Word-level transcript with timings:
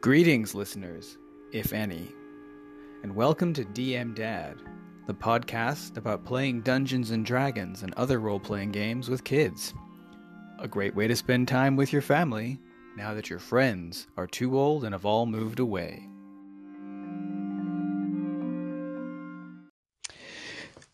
Greetings, 0.00 0.54
listeners, 0.54 1.18
if 1.50 1.72
any, 1.72 2.14
and 3.02 3.16
welcome 3.16 3.52
to 3.54 3.64
DM 3.64 4.14
Dad, 4.14 4.54
the 5.08 5.12
podcast 5.12 5.96
about 5.96 6.24
playing 6.24 6.60
Dungeons 6.60 7.10
and 7.10 7.26
Dragons 7.26 7.82
and 7.82 7.92
other 7.94 8.20
role 8.20 8.38
playing 8.38 8.70
games 8.70 9.08
with 9.08 9.24
kids. 9.24 9.74
A 10.60 10.68
great 10.68 10.94
way 10.94 11.08
to 11.08 11.16
spend 11.16 11.48
time 11.48 11.74
with 11.74 11.92
your 11.92 12.00
family 12.00 12.60
now 12.96 13.12
that 13.12 13.28
your 13.28 13.40
friends 13.40 14.06
are 14.16 14.28
too 14.28 14.56
old 14.56 14.84
and 14.84 14.94
have 14.94 15.04
all 15.04 15.26
moved 15.26 15.58
away. 15.58 16.08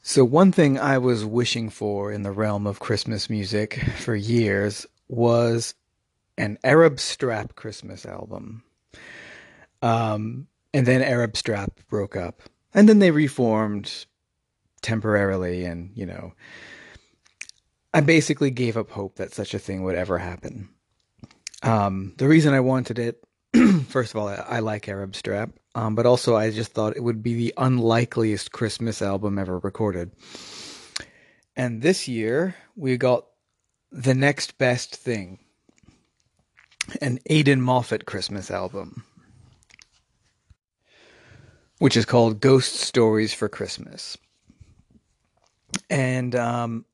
So, 0.01 0.25
one 0.25 0.51
thing 0.51 0.79
I 0.79 0.97
was 0.97 1.27
wishing 1.27 1.69
for 1.69 2.11
in 2.11 2.23
the 2.23 2.33
realm 2.33 2.67
of 2.67 2.81
Christmas 2.81 3.29
music 3.29 3.75
for 3.99 4.15
years 4.15 4.87
was 5.09 5.75
an 6.39 6.57
Arab 6.65 6.99
Strap 6.99 7.55
Christmas 7.55 8.07
album. 8.07 8.63
Um, 9.83 10.47
and 10.73 10.87
then 10.87 11.03
Arab 11.03 11.37
Strap 11.37 11.81
broke 11.89 12.17
up. 12.17 12.43
And 12.73 12.89
then 12.89 12.99
they 12.99 13.11
reformed 13.11 14.07
temporarily. 14.83 15.65
And, 15.65 15.91
you 15.95 16.07
know, 16.07 16.33
I 17.93 18.01
basically 18.01 18.51
gave 18.51 18.77
up 18.77 18.91
hope 18.91 19.17
that 19.17 19.33
such 19.33 19.55
a 19.55 19.59
thing 19.59 19.85
would 19.85 19.95
ever 19.95 20.19
happen. 20.19 20.69
Um, 21.63 22.13
the 22.19 22.29
reason 22.29 22.53
I 22.53 22.61
wanted 22.61 22.99
it, 22.99 23.25
first 23.89 24.13
of 24.13 24.21
all, 24.21 24.29
I, 24.29 24.35
I 24.35 24.59
like 24.59 24.89
Arab 24.89 25.15
Strap, 25.15 25.51
um, 25.75 25.95
but 25.95 26.07
also 26.07 26.37
I 26.37 26.51
just 26.51 26.73
thought 26.73 26.97
it 26.97 27.05
would 27.05 27.23
be 27.23 27.35
the 27.35 27.55
unlikeliest 27.57 28.53
Christmas 28.53 29.01
album 29.01 29.39
ever 29.39 29.59
recorded. 29.59 30.13
And 31.57 31.83
this 31.83 32.09
year, 32.09 32.57
we 32.75 32.97
got 32.97 33.27
the 33.93 34.15
next 34.15 34.59
best 34.59 34.97
thing 34.97 35.39
an 37.01 37.19
Aidan 37.27 37.61
Moffat 37.61 38.07
Christmas 38.07 38.51
album 38.51 39.05
which 41.79 41.97
is 41.97 42.05
called 42.05 42.41
Ghost 42.41 42.77
Stories 42.77 43.35
for 43.35 43.49
Christmas. 43.49 44.17
And 45.91 46.35
um, 46.35 46.85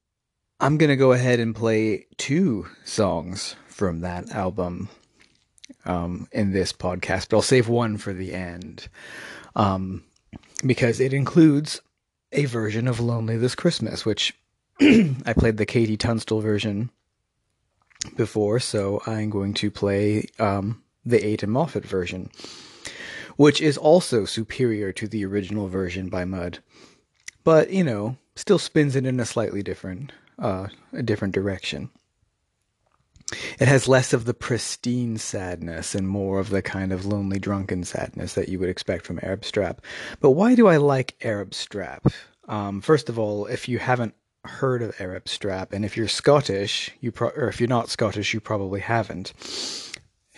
I'm 0.59 0.79
going 0.79 0.91
to 0.91 0.97
go 0.97 1.13
ahead 1.13 1.39
and 1.39 1.55
play 1.55 2.07
two 2.17 2.67
songs 2.85 3.57
from 3.69 4.01
that 4.01 4.31
album 4.31 4.89
um, 5.85 6.29
in 6.33 6.53
this 6.53 6.73
podcast, 6.73 7.29
but 7.29 7.37
I'll 7.37 7.43
save 7.43 7.69
one 7.69 7.99
for 7.99 8.13
the 8.13 8.33
end 8.33 8.89
um, 9.55 10.03
because 10.67 10.99
it 10.99 11.13
includes 11.13 11.81
a 12.33 12.47
version 12.47 12.89
of 12.89 13.01
Lonely 13.01 13.37
This 13.37 13.55
Christmas, 13.55 14.05
which 14.05 14.35
I 14.81 15.35
played 15.37 15.57
the 15.57 15.67
KT 15.67 16.01
Tunstall 16.01 16.41
version 16.41 16.91
before, 18.17 18.61
so 18.61 19.03
I'm 19.07 19.31
going 19.31 19.55
to 19.55 19.71
play 19.71 20.27
um, 20.39 20.83
the 21.05 21.25
Aidan 21.25 21.51
Moffat 21.51 21.85
version 21.85 22.31
which 23.41 23.63
is 23.63 23.79
also 23.79 24.27
superior 24.27 24.93
to 24.93 25.09
the 25.09 25.25
original 25.25 25.67
version 25.67 26.11
by 26.11 26.27
Mud. 26.27 26.59
But, 27.43 27.71
you 27.71 27.83
know, 27.83 28.19
still 28.37 28.59
spins 28.59 28.97
it 28.97 29.07
in 29.07 29.19
a 29.19 29.25
slightly 29.25 29.63
different 29.63 30.13
uh, 30.39 30.69
a 30.93 31.03
different 31.03 31.33
direction. 31.33 31.89
It 33.59 33.67
has 33.67 33.89
less 33.89 34.13
of 34.13 34.27
the 34.27 34.35
pristine 34.35 35.17
sadness 35.17 35.95
and 35.95 36.07
more 36.07 36.39
of 36.39 36.51
the 36.51 36.61
kind 36.61 36.93
of 36.93 37.07
lonely 37.07 37.39
drunken 37.39 37.83
sadness 37.85 38.35
that 38.35 38.51
you 38.51 38.59
would 38.59 38.69
expect 38.69 39.07
from 39.07 39.21
Arab 39.23 39.47
Strap. 39.47 39.81
But 40.21 40.33
why 40.33 40.55
do 40.55 40.67
I 40.67 40.77
like 40.77 41.17
Arab 41.23 41.55
Strap? 41.55 42.09
Um, 42.47 42.83
first 42.83 43.09
of 43.09 43.19
all, 43.19 43.47
if 43.47 43.71
you 43.71 43.79
haven't 43.79 44.15
heard 44.45 44.83
of 44.83 44.95
Arab 45.01 45.29
Strap, 45.29 45.73
and 45.73 45.85
if 45.85 45.97
you're 45.97 46.09
Scottish, 46.09 46.91
you 47.01 47.13
pro- 47.13 47.31
or 47.31 47.49
if 47.49 47.61
you're 47.61 47.69
not 47.69 47.91
Scottish, 47.91 48.35
you 48.35 48.41
probably 48.41 48.81
haven't. 48.81 49.33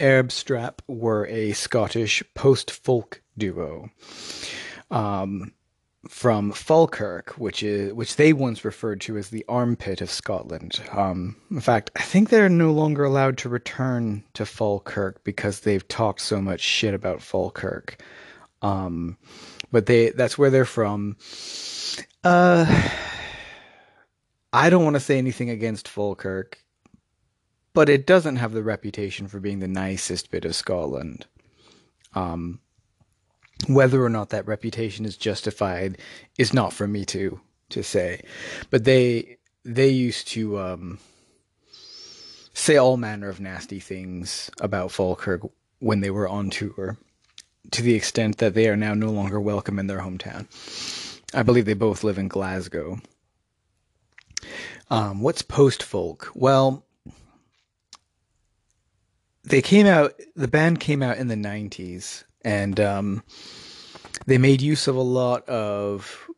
Arab 0.00 0.32
Strap 0.32 0.82
were 0.88 1.26
a 1.26 1.52
Scottish 1.52 2.22
post 2.34 2.70
folk 2.70 3.22
duo 3.38 3.90
um, 4.90 5.52
from 6.08 6.52
Falkirk, 6.52 7.30
which 7.38 7.62
is 7.62 7.92
which 7.92 8.16
they 8.16 8.32
once 8.32 8.64
referred 8.64 9.00
to 9.02 9.16
as 9.16 9.28
the 9.28 9.44
armpit 9.48 10.00
of 10.00 10.10
Scotland. 10.10 10.80
Um, 10.90 11.36
in 11.50 11.60
fact, 11.60 11.90
I 11.96 12.02
think 12.02 12.28
they're 12.28 12.48
no 12.48 12.72
longer 12.72 13.04
allowed 13.04 13.38
to 13.38 13.48
return 13.48 14.24
to 14.34 14.44
Falkirk 14.44 15.22
because 15.24 15.60
they've 15.60 15.86
talked 15.86 16.20
so 16.20 16.40
much 16.40 16.60
shit 16.60 16.94
about 16.94 17.22
Falkirk. 17.22 18.02
Um, 18.62 19.16
but 19.70 19.86
they 19.86 20.10
that's 20.10 20.36
where 20.36 20.50
they're 20.50 20.64
from. 20.64 21.16
Uh, 22.24 22.90
I 24.52 24.70
don't 24.70 24.84
want 24.84 24.94
to 24.94 25.00
say 25.00 25.18
anything 25.18 25.50
against 25.50 25.88
Falkirk 25.88 26.62
but 27.74 27.88
it 27.88 28.06
doesn't 28.06 28.36
have 28.36 28.52
the 28.52 28.62
reputation 28.62 29.28
for 29.28 29.40
being 29.40 29.60
the 29.60 29.68
nicest 29.68 30.30
bit 30.30 30.44
of 30.44 30.54
Scotland. 30.54 31.26
Um, 32.14 32.60
whether 33.68 34.04
or 34.04 34.10
not 34.10 34.30
that 34.30 34.46
reputation 34.46 35.04
is 35.04 35.16
justified 35.16 35.98
is 36.38 36.52
not 36.52 36.72
for 36.72 36.86
me 36.86 37.04
to 37.06 37.40
to 37.70 37.82
say, 37.82 38.22
but 38.70 38.84
they 38.84 39.38
they 39.64 39.88
used 39.88 40.28
to 40.28 40.58
um, 40.58 40.98
say 42.52 42.76
all 42.76 42.96
manner 42.96 43.28
of 43.28 43.40
nasty 43.40 43.80
things 43.80 44.50
about 44.60 44.92
Falkirk 44.92 45.42
when 45.78 46.00
they 46.00 46.10
were 46.10 46.28
on 46.28 46.50
tour, 46.50 46.98
to 47.70 47.82
the 47.82 47.94
extent 47.94 48.38
that 48.38 48.54
they 48.54 48.68
are 48.68 48.76
now 48.76 48.92
no 48.94 49.10
longer 49.10 49.40
welcome 49.40 49.78
in 49.78 49.86
their 49.86 50.00
hometown. 50.00 50.46
I 51.34 51.42
believe 51.42 51.64
they 51.64 51.74
both 51.74 52.04
live 52.04 52.18
in 52.18 52.28
Glasgow. 52.28 53.00
Um, 54.92 55.22
what's 55.22 55.40
post 55.40 55.82
folk? 55.82 56.30
Well, 56.34 56.84
they 59.42 59.62
came 59.62 59.86
out. 59.86 60.12
The 60.36 60.48
band 60.48 60.80
came 60.80 61.02
out 61.02 61.16
in 61.16 61.28
the 61.28 61.34
'90s, 61.34 62.24
and 62.44 62.78
um, 62.78 63.22
they 64.26 64.36
made 64.36 64.60
use 64.60 64.86
of 64.88 64.94
a 64.94 65.00
lot 65.00 65.48
of 65.48 66.28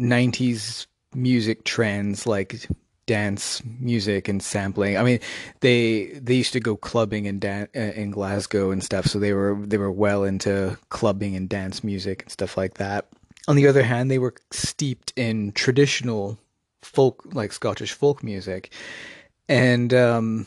'90s 0.00 0.88
music 1.14 1.62
trends, 1.62 2.26
like 2.26 2.66
dance 3.06 3.62
music 3.78 4.26
and 4.26 4.42
sampling. 4.42 4.98
I 4.98 5.04
mean, 5.04 5.20
they 5.60 6.06
they 6.06 6.34
used 6.34 6.54
to 6.54 6.60
go 6.60 6.76
clubbing 6.76 7.26
in 7.26 7.38
dan- 7.38 7.68
uh, 7.76 7.78
in 7.78 8.10
Glasgow 8.10 8.72
and 8.72 8.82
stuff, 8.82 9.06
so 9.06 9.20
they 9.20 9.32
were 9.32 9.56
they 9.64 9.78
were 9.78 9.92
well 9.92 10.24
into 10.24 10.76
clubbing 10.88 11.36
and 11.36 11.48
dance 11.48 11.84
music 11.84 12.22
and 12.22 12.32
stuff 12.32 12.56
like 12.56 12.74
that. 12.74 13.06
On 13.46 13.54
the 13.54 13.68
other 13.68 13.84
hand, 13.84 14.10
they 14.10 14.18
were 14.18 14.34
steeped 14.50 15.12
in 15.14 15.52
traditional 15.52 16.36
folk, 16.82 17.22
like 17.32 17.52
Scottish 17.52 17.92
folk 17.92 18.22
music, 18.22 18.72
and 19.48 19.92
um, 19.94 20.46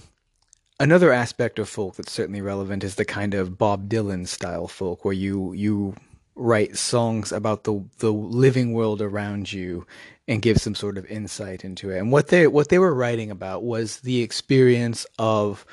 Another 0.80 1.14
aspect 1.14 1.58
of 1.58 1.70
folk 1.70 1.96
that's 1.96 2.12
certainly 2.12 2.42
relevant 2.42 2.84
is 2.84 2.96
the 2.96 3.06
kind 3.06 3.34
of 3.34 3.58
Bob 3.58 3.88
Dylan 3.88 4.28
style 4.28 4.68
folk 4.68 5.06
where 5.06 5.14
you 5.14 5.54
you 5.54 5.96
write 6.36 6.76
songs 6.76 7.32
about 7.32 7.64
the 7.64 7.82
the 8.00 8.12
living 8.12 8.74
world 8.74 9.02
around 9.02 9.54
you 9.54 9.88
and 10.28 10.42
give 10.42 10.58
some 10.58 10.76
sort 10.76 10.98
of 10.98 11.06
insight 11.06 11.64
into 11.64 11.92
it. 11.92 12.00
And 12.00 12.12
what 12.12 12.28
they 12.28 12.48
what 12.48 12.68
they 12.68 12.78
were 12.78 12.94
writing 12.94 13.32
about 13.32 13.64
was 13.64 14.02
the 14.02 14.22
experience 14.22 15.06
of 15.18 15.66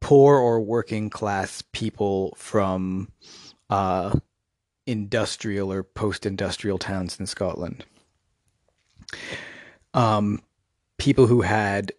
poor 0.00 0.36
or 0.36 0.60
working 0.60 1.08
class 1.08 1.62
people 1.72 2.34
from 2.36 3.08
uh, 3.70 4.14
industrial 4.86 5.72
or 5.72 5.82
post 5.82 6.26
industrial 6.26 6.76
towns 6.76 7.18
in 7.18 7.24
Scotland. 7.24 7.86
Um, 9.94 10.42
people 10.98 11.26
who 11.26 11.40
had 11.40 11.92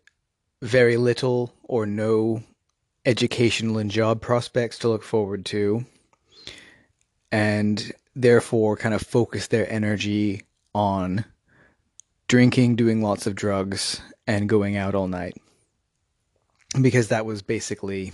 very 0.61 0.97
little 0.97 1.53
or 1.63 1.85
no 1.85 2.43
educational 3.05 3.77
and 3.77 3.89
job 3.89 4.21
prospects 4.21 4.79
to 4.79 4.89
look 4.89 5.03
forward 5.03 5.45
to, 5.45 5.85
and 7.31 7.91
therefore 8.15 8.77
kind 8.77 8.93
of 8.93 9.01
focus 9.01 9.47
their 9.47 9.69
energy 9.71 10.43
on 10.73 11.25
drinking, 12.27 12.75
doing 12.75 13.01
lots 13.01 13.27
of 13.27 13.35
drugs, 13.35 14.01
and 14.27 14.49
going 14.49 14.75
out 14.75 14.95
all 14.95 15.07
night. 15.07 15.37
Because 16.81 17.09
that 17.09 17.25
was 17.25 17.41
basically 17.41 18.11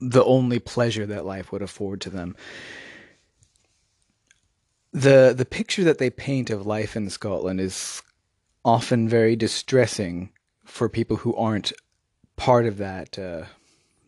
the 0.00 0.24
only 0.24 0.58
pleasure 0.58 1.06
that 1.06 1.24
life 1.24 1.50
would 1.50 1.62
afford 1.62 2.02
to 2.02 2.10
them. 2.10 2.36
The 4.96 5.34
the 5.36 5.44
picture 5.44 5.84
that 5.84 5.98
they 5.98 6.08
paint 6.08 6.48
of 6.48 6.66
life 6.66 6.96
in 6.96 7.10
Scotland 7.10 7.60
is 7.60 8.02
often 8.64 9.10
very 9.10 9.36
distressing 9.36 10.30
for 10.64 10.88
people 10.88 11.18
who 11.18 11.36
aren't 11.36 11.74
part 12.36 12.64
of 12.64 12.78
that 12.78 13.18
uh, 13.18 13.44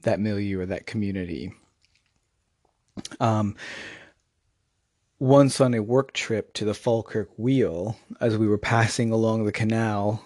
that 0.03 0.19
milieu 0.19 0.61
or 0.61 0.65
that 0.65 0.87
community. 0.87 1.53
Um, 3.21 3.55
once 5.19 5.61
on 5.61 5.75
a 5.75 5.83
work 5.83 6.15
trip 6.15 6.55
to 6.55 6.65
the 6.65 6.73
Falkirk 6.73 7.29
Wheel, 7.37 7.99
as 8.19 8.39
we 8.39 8.49
were 8.49 8.57
passing 8.57 9.13
along 9.13 9.45
the 9.45 9.53
canal, 9.53 10.25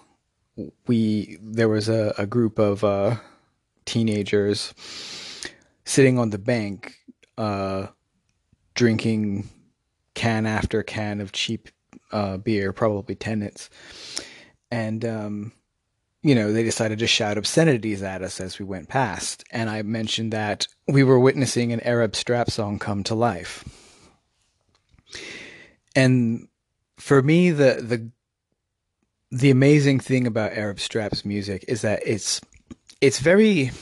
we 0.86 1.38
there 1.42 1.68
was 1.68 1.88
a, 1.88 2.14
a 2.16 2.24
group 2.24 2.60
of 2.60 2.84
uh, 2.84 3.16
teenagers 3.84 4.72
sitting 5.84 6.20
on 6.20 6.30
the 6.30 6.38
bank, 6.38 6.98
uh, 7.36 7.88
drinking 8.74 9.48
can 10.14 10.46
after 10.46 10.82
can 10.82 11.20
of 11.20 11.32
cheap 11.32 11.68
uh, 12.10 12.36
beer, 12.36 12.72
probably 12.72 13.14
Tennent's, 13.14 13.70
and 14.70 15.04
um, 15.04 15.52
you 16.22 16.36
know, 16.36 16.52
they 16.52 16.62
decided 16.62 17.00
to 17.00 17.06
shout 17.06 17.36
obscenities 17.36 18.02
at 18.02 18.22
us 18.22 18.40
as 18.40 18.58
we 18.58 18.64
went 18.64 18.88
past. 18.88 19.44
And 19.50 19.68
I 19.68 19.82
mentioned 19.82 20.32
that 20.32 20.68
we 20.86 21.02
were 21.02 21.18
witnessing 21.18 21.72
an 21.72 21.80
Arab 21.80 22.14
strap 22.14 22.50
song 22.50 22.78
come 22.78 23.02
to 23.04 23.14
life. 23.14 23.64
And 25.96 26.48
for 26.96 27.22
me, 27.22 27.50
the, 27.50 27.82
the, 27.82 28.10
the 29.32 29.50
amazing 29.50 29.98
thing 29.98 30.26
about 30.26 30.52
Arab 30.52 30.78
Strap's 30.78 31.24
music 31.24 31.64
is 31.66 31.82
that 31.82 32.02
it's, 32.06 32.40
it's 33.00 33.18
very, 33.18 33.72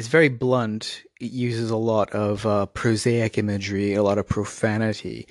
it's 0.00 0.08
very 0.08 0.30
blunt. 0.30 1.02
It 1.20 1.30
uses 1.30 1.68
a 1.68 1.76
lot 1.76 2.08
of 2.12 2.46
uh, 2.46 2.64
prosaic 2.64 3.36
imagery, 3.36 3.92
a 3.92 4.02
lot 4.02 4.16
of 4.16 4.26
profanity, 4.26 5.28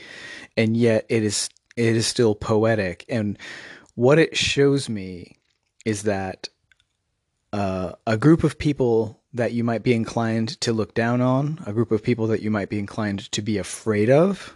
and 0.55 0.77
yet 0.77 1.07
it 1.09 1.23
is, 1.23 1.49
it 1.75 1.95
is 1.95 2.05
still 2.05 2.35
poetic. 2.35 3.03
And 3.09 3.39
what 3.95 4.19
it 4.19 4.37
shows 4.37 4.87
me 4.87 5.37
is 5.85 6.03
that 6.03 6.49
uh, 7.51 7.93
a 8.05 8.15
group 8.15 8.43
of 8.43 8.59
people 8.59 9.19
that 9.33 9.53
you 9.53 9.63
might 9.63 9.81
be 9.81 9.95
inclined 9.95 10.49
to 10.61 10.71
look 10.71 10.93
down 10.93 11.19
on, 11.19 11.63
a 11.65 11.73
group 11.73 11.91
of 11.91 12.03
people 12.03 12.27
that 12.27 12.43
you 12.43 12.51
might 12.51 12.69
be 12.69 12.77
inclined 12.77 13.31
to 13.31 13.41
be 13.41 13.57
afraid 13.57 14.11
of, 14.11 14.55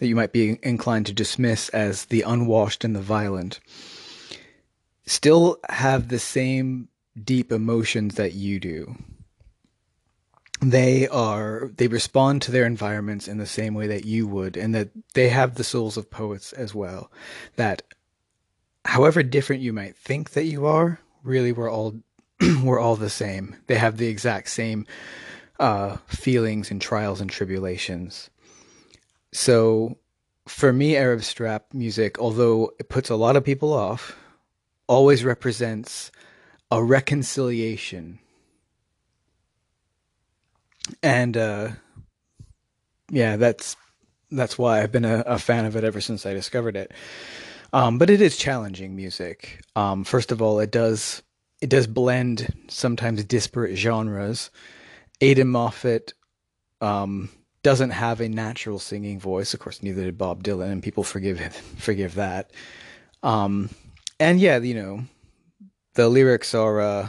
that 0.00 0.06
you 0.06 0.16
might 0.16 0.32
be 0.32 0.58
inclined 0.62 1.04
to 1.04 1.12
dismiss 1.12 1.68
as 1.68 2.06
the 2.06 2.22
unwashed 2.22 2.84
and 2.84 2.96
the 2.96 3.02
violent, 3.02 3.60
still 5.04 5.58
have 5.68 6.08
the 6.08 6.18
same 6.18 6.88
deep 7.22 7.52
emotions 7.52 8.14
that 8.14 8.32
you 8.32 8.58
do. 8.58 8.96
They 10.60 11.06
are, 11.08 11.70
they 11.76 11.86
respond 11.86 12.42
to 12.42 12.52
their 12.52 12.64
environments 12.64 13.28
in 13.28 13.38
the 13.38 13.46
same 13.46 13.74
way 13.74 13.86
that 13.88 14.04
you 14.04 14.26
would, 14.26 14.56
and 14.56 14.74
that 14.74 14.88
they 15.14 15.28
have 15.28 15.54
the 15.54 15.64
souls 15.64 15.96
of 15.96 16.10
poets 16.10 16.52
as 16.52 16.74
well. 16.74 17.10
That 17.56 17.82
however 18.84 19.22
different 19.22 19.62
you 19.62 19.72
might 19.72 19.96
think 19.96 20.30
that 20.30 20.44
you 20.44 20.66
are, 20.66 21.00
really 21.22 21.52
we're 21.52 21.70
all 21.70 22.00
we're 22.62 22.80
all 22.80 22.96
the 22.96 23.10
same. 23.10 23.56
They 23.66 23.76
have 23.76 23.96
the 23.96 24.08
exact 24.08 24.48
same 24.48 24.86
uh, 25.58 25.96
feelings 26.06 26.70
and 26.70 26.80
trials 26.80 27.20
and 27.20 27.30
tribulations. 27.30 28.30
So 29.32 29.98
for 30.46 30.72
me, 30.72 30.96
Arab 30.96 31.22
strap 31.22 31.66
music, 31.72 32.18
although 32.18 32.72
it 32.78 32.88
puts 32.88 33.10
a 33.10 33.16
lot 33.16 33.36
of 33.36 33.44
people 33.44 33.72
off, 33.72 34.16
always 34.86 35.24
represents 35.24 36.10
a 36.70 36.82
reconciliation. 36.82 38.18
And 41.02 41.36
uh, 41.36 41.68
yeah, 43.10 43.36
that's 43.36 43.76
that's 44.30 44.58
why 44.58 44.82
I've 44.82 44.92
been 44.92 45.04
a, 45.04 45.20
a 45.26 45.38
fan 45.38 45.64
of 45.64 45.76
it 45.76 45.84
ever 45.84 46.00
since 46.00 46.26
I 46.26 46.34
discovered 46.34 46.76
it. 46.76 46.92
Um, 47.72 47.98
but 47.98 48.10
it 48.10 48.20
is 48.20 48.36
challenging 48.36 48.96
music. 48.96 49.60
Um, 49.74 50.04
first 50.04 50.32
of 50.32 50.40
all, 50.40 50.60
it 50.60 50.70
does 50.70 51.22
it 51.60 51.70
does 51.70 51.86
blend 51.86 52.52
sometimes 52.68 53.24
disparate 53.24 53.76
genres. 53.76 54.50
Aidan 55.20 55.48
Moffat 55.48 56.12
um, 56.80 57.30
doesn't 57.62 57.90
have 57.90 58.20
a 58.20 58.28
natural 58.28 58.78
singing 58.78 59.18
voice. 59.18 59.54
Of 59.54 59.60
course, 59.60 59.82
neither 59.82 60.04
did 60.04 60.18
Bob 60.18 60.42
Dylan, 60.42 60.70
and 60.70 60.82
people 60.82 61.04
forgive 61.04 61.40
forgive 61.78 62.14
that. 62.14 62.50
Um, 63.22 63.70
and 64.20 64.40
yeah, 64.40 64.58
you 64.58 64.74
know, 64.74 65.04
the 65.94 66.08
lyrics 66.08 66.54
are 66.54 66.80
uh, 66.80 67.08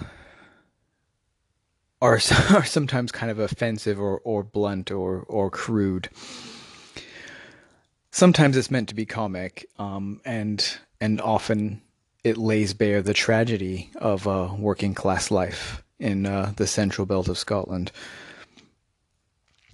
are 2.02 2.20
are 2.54 2.66
sometimes 2.66 3.12
kind 3.12 3.32
of 3.32 3.40
offensive 3.40 4.00
or, 4.00 4.20
or 4.20 4.44
blunt 4.44 4.92
or 4.92 5.26
or 5.28 5.50
crude 5.50 6.10
sometimes 8.18 8.58
it's 8.58 8.72
meant 8.72 8.90
to 8.90 8.96
be 8.96 9.06
comic, 9.06 9.70
um, 9.78 10.20
and 10.26 10.78
and 11.00 11.22
often 11.22 11.82
it 12.24 12.38
lays 12.38 12.74
bare 12.74 13.02
the 13.02 13.14
tragedy 13.14 13.92
of 13.96 14.28
uh, 14.28 14.50
working 14.58 14.94
class 14.94 15.30
life 15.30 15.84
in 16.00 16.26
uh, 16.26 16.52
the 16.58 16.68
central 16.68 17.06
belt 17.06 17.30
of 17.30 17.38
Scotland. 17.38 17.92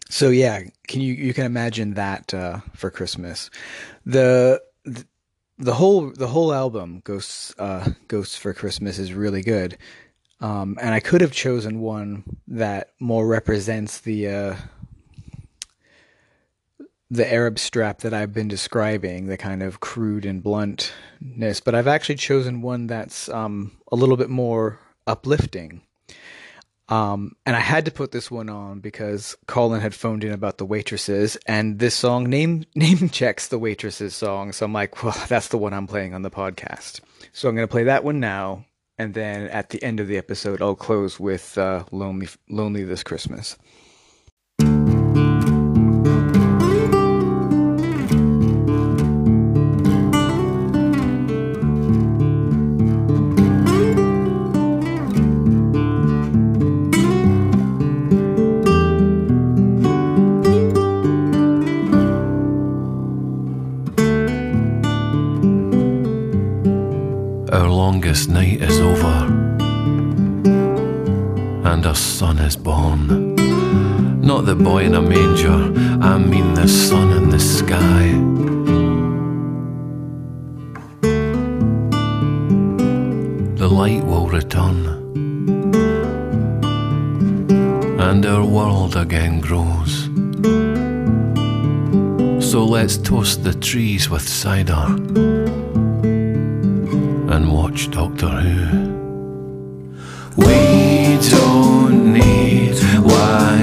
So 0.09 0.29
yeah, 0.29 0.63
can 0.87 1.01
you 1.01 1.13
you 1.13 1.33
can 1.33 1.45
imagine 1.45 1.93
that 1.93 2.33
uh, 2.33 2.59
for 2.75 2.91
Christmas? 2.91 3.49
The, 4.05 4.61
the, 4.83 5.05
the 5.57 5.73
whole 5.73 6.11
the 6.11 6.27
whole 6.27 6.53
album 6.53 7.01
Ghosts 7.03 7.55
uh, 7.57 7.91
Ghosts 8.09 8.37
for 8.37 8.53
Christmas 8.53 8.99
is 8.99 9.13
really 9.13 9.41
good, 9.41 9.77
um, 10.43 10.77
and 10.81 10.93
I 10.93 10.99
could 10.99 11.21
have 11.21 11.31
chosen 11.31 11.79
one 11.79 12.25
that 12.49 12.89
more 12.99 13.25
represents 13.25 14.01
the 14.01 14.27
uh, 14.27 14.55
the 17.09 17.31
Arab 17.31 17.57
strap 17.57 17.99
that 17.99 18.13
I've 18.13 18.33
been 18.33 18.49
describing, 18.49 19.27
the 19.27 19.37
kind 19.37 19.63
of 19.63 19.79
crude 19.79 20.25
and 20.25 20.43
bluntness, 20.43 21.61
but 21.61 21.75
I've 21.75 21.87
actually 21.87 22.15
chosen 22.15 22.61
one 22.61 22.87
that's 22.87 23.29
um, 23.29 23.71
a 23.89 23.95
little 23.95 24.17
bit 24.17 24.29
more 24.29 24.79
uplifting. 25.07 25.81
Um, 26.89 27.37
and 27.45 27.55
I 27.55 27.61
had 27.61 27.85
to 27.85 27.91
put 27.91 28.11
this 28.11 28.29
one 28.29 28.49
on 28.49 28.81
because 28.81 29.37
Colin 29.47 29.79
had 29.79 29.95
phoned 29.95 30.25
in 30.25 30.33
about 30.33 30.57
the 30.57 30.65
waitresses, 30.65 31.37
and 31.45 31.79
this 31.79 31.95
song 31.95 32.25
name 32.29 32.65
name 32.75 33.07
checks 33.07 33.47
the 33.47 33.59
waitresses 33.59 34.13
song. 34.13 34.51
So 34.51 34.65
I'm 34.65 34.73
like, 34.73 35.01
well, 35.03 35.15
that's 35.29 35.47
the 35.47 35.57
one 35.57 35.73
I'm 35.73 35.87
playing 35.87 36.13
on 36.13 36.21
the 36.21 36.29
podcast. 36.29 36.99
So 37.31 37.47
I'm 37.47 37.55
going 37.55 37.65
to 37.65 37.71
play 37.71 37.85
that 37.85 38.03
one 38.03 38.19
now, 38.19 38.65
and 38.97 39.13
then 39.13 39.47
at 39.47 39.69
the 39.69 39.83
end 39.83 39.99
of 39.99 40.07
the 40.07 40.17
episode, 40.17 40.61
I'll 40.61 40.75
close 40.75 41.19
with 41.19 41.57
uh, 41.57 41.83
"Lonely 41.91 42.27
Lonely 42.49 42.83
This 42.83 43.03
Christmas." 43.03 43.57
Night 68.27 68.61
is 68.61 68.79
and 71.73 71.85
a 71.87 71.95
son 71.95 72.37
is 72.37 72.55
born. 72.55 73.33
Not 74.21 74.45
the 74.45 74.55
boy 74.55 74.83
in 74.83 74.93
a 74.93 75.01
manger, 75.01 75.73
I 76.03 76.19
mean 76.19 76.53
the 76.53 76.67
sun 76.67 77.09
in 77.17 77.31
the 77.31 77.39
sky. 77.39 78.09
The 83.57 83.67
light 83.67 84.03
will 84.05 84.27
return, 84.27 84.85
and 87.99 88.23
our 88.23 88.45
world 88.45 88.95
again 88.95 89.41
grows. 89.41 89.93
So 92.51 92.65
let's 92.65 92.97
toast 92.97 93.43
the 93.43 93.55
trees 93.55 94.11
with 94.11 94.21
cider 94.21 94.85
and 97.33 97.51
watch 97.51 97.89
Doctor 97.89 98.29
Who. 98.29 98.93
We 100.37 100.82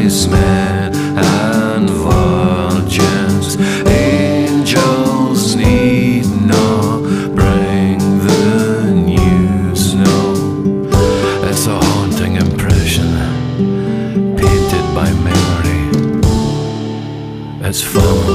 men 0.08 0.94
and 1.18 1.90
virgins. 1.90 3.56
Angels 3.86 5.56
need 5.56 6.24
not 6.46 7.02
bring 7.34 7.98
the 8.26 8.92
news. 8.94 9.94
No, 9.94 10.88
it's 11.48 11.66
a 11.66 11.78
haunting 11.84 12.36
impression 12.36 13.10
painted 14.36 14.86
by 14.94 15.12
memory. 15.28 15.82
It's 17.68 17.82
family. 17.82 18.29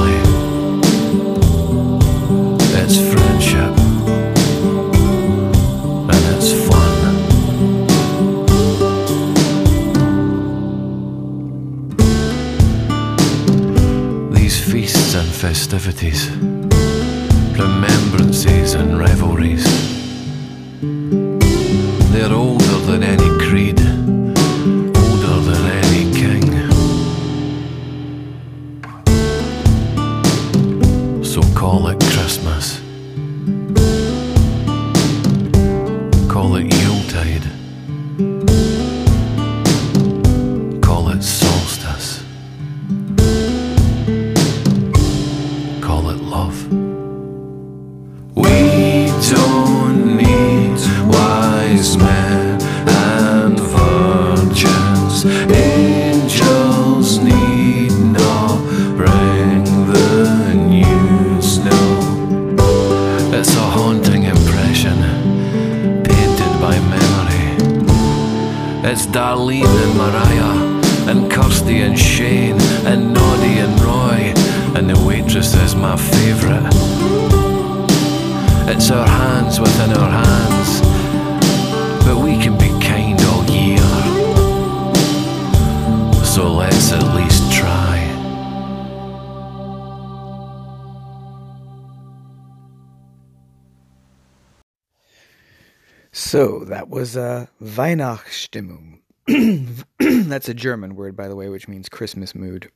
Was 96.96 97.14
uh, 97.14 97.44
Weihnachtsstimmung. 97.62 99.00
That's 99.98 100.48
a 100.48 100.54
German 100.54 100.96
word, 100.96 101.14
by 101.14 101.28
the 101.28 101.36
way, 101.36 101.50
which 101.50 101.68
means 101.68 101.90
Christmas 101.90 102.34
mood. 102.34 102.70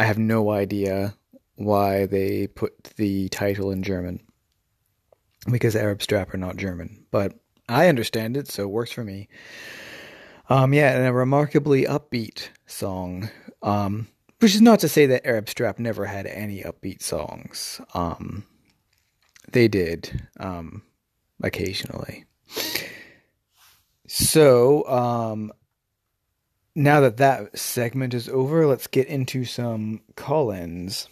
I 0.00 0.06
have 0.06 0.16
no 0.16 0.50
idea 0.50 1.14
why 1.56 2.06
they 2.06 2.46
put 2.46 2.84
the 2.96 3.28
title 3.28 3.70
in 3.70 3.82
German 3.82 4.20
because 5.52 5.76
Arab 5.76 6.00
Strap 6.00 6.32
are 6.32 6.38
not 6.38 6.56
German, 6.56 7.04
but 7.10 7.34
I 7.68 7.88
understand 7.88 8.38
it, 8.38 8.48
so 8.48 8.62
it 8.62 8.70
works 8.70 8.92
for 8.92 9.04
me. 9.04 9.28
Um, 10.48 10.72
yeah, 10.72 10.96
and 10.96 11.06
a 11.06 11.12
remarkably 11.12 11.84
upbeat 11.84 12.48
song. 12.64 13.28
Um, 13.62 14.08
which 14.38 14.54
is 14.54 14.62
not 14.62 14.80
to 14.80 14.88
say 14.88 15.04
that 15.04 15.26
Arab 15.26 15.50
Strap 15.50 15.78
never 15.78 16.06
had 16.06 16.26
any 16.26 16.62
upbeat 16.62 17.02
songs. 17.02 17.78
Um, 17.92 18.44
they 19.52 19.68
did, 19.68 20.26
um, 20.40 20.80
occasionally. 21.42 22.24
So, 24.16 24.86
um, 24.86 25.52
now 26.76 27.00
that 27.00 27.16
that 27.16 27.58
segment 27.58 28.14
is 28.14 28.28
over, 28.28 28.64
let's 28.64 28.86
get 28.86 29.08
into 29.08 29.44
some 29.44 30.02
call-ins. 30.14 31.08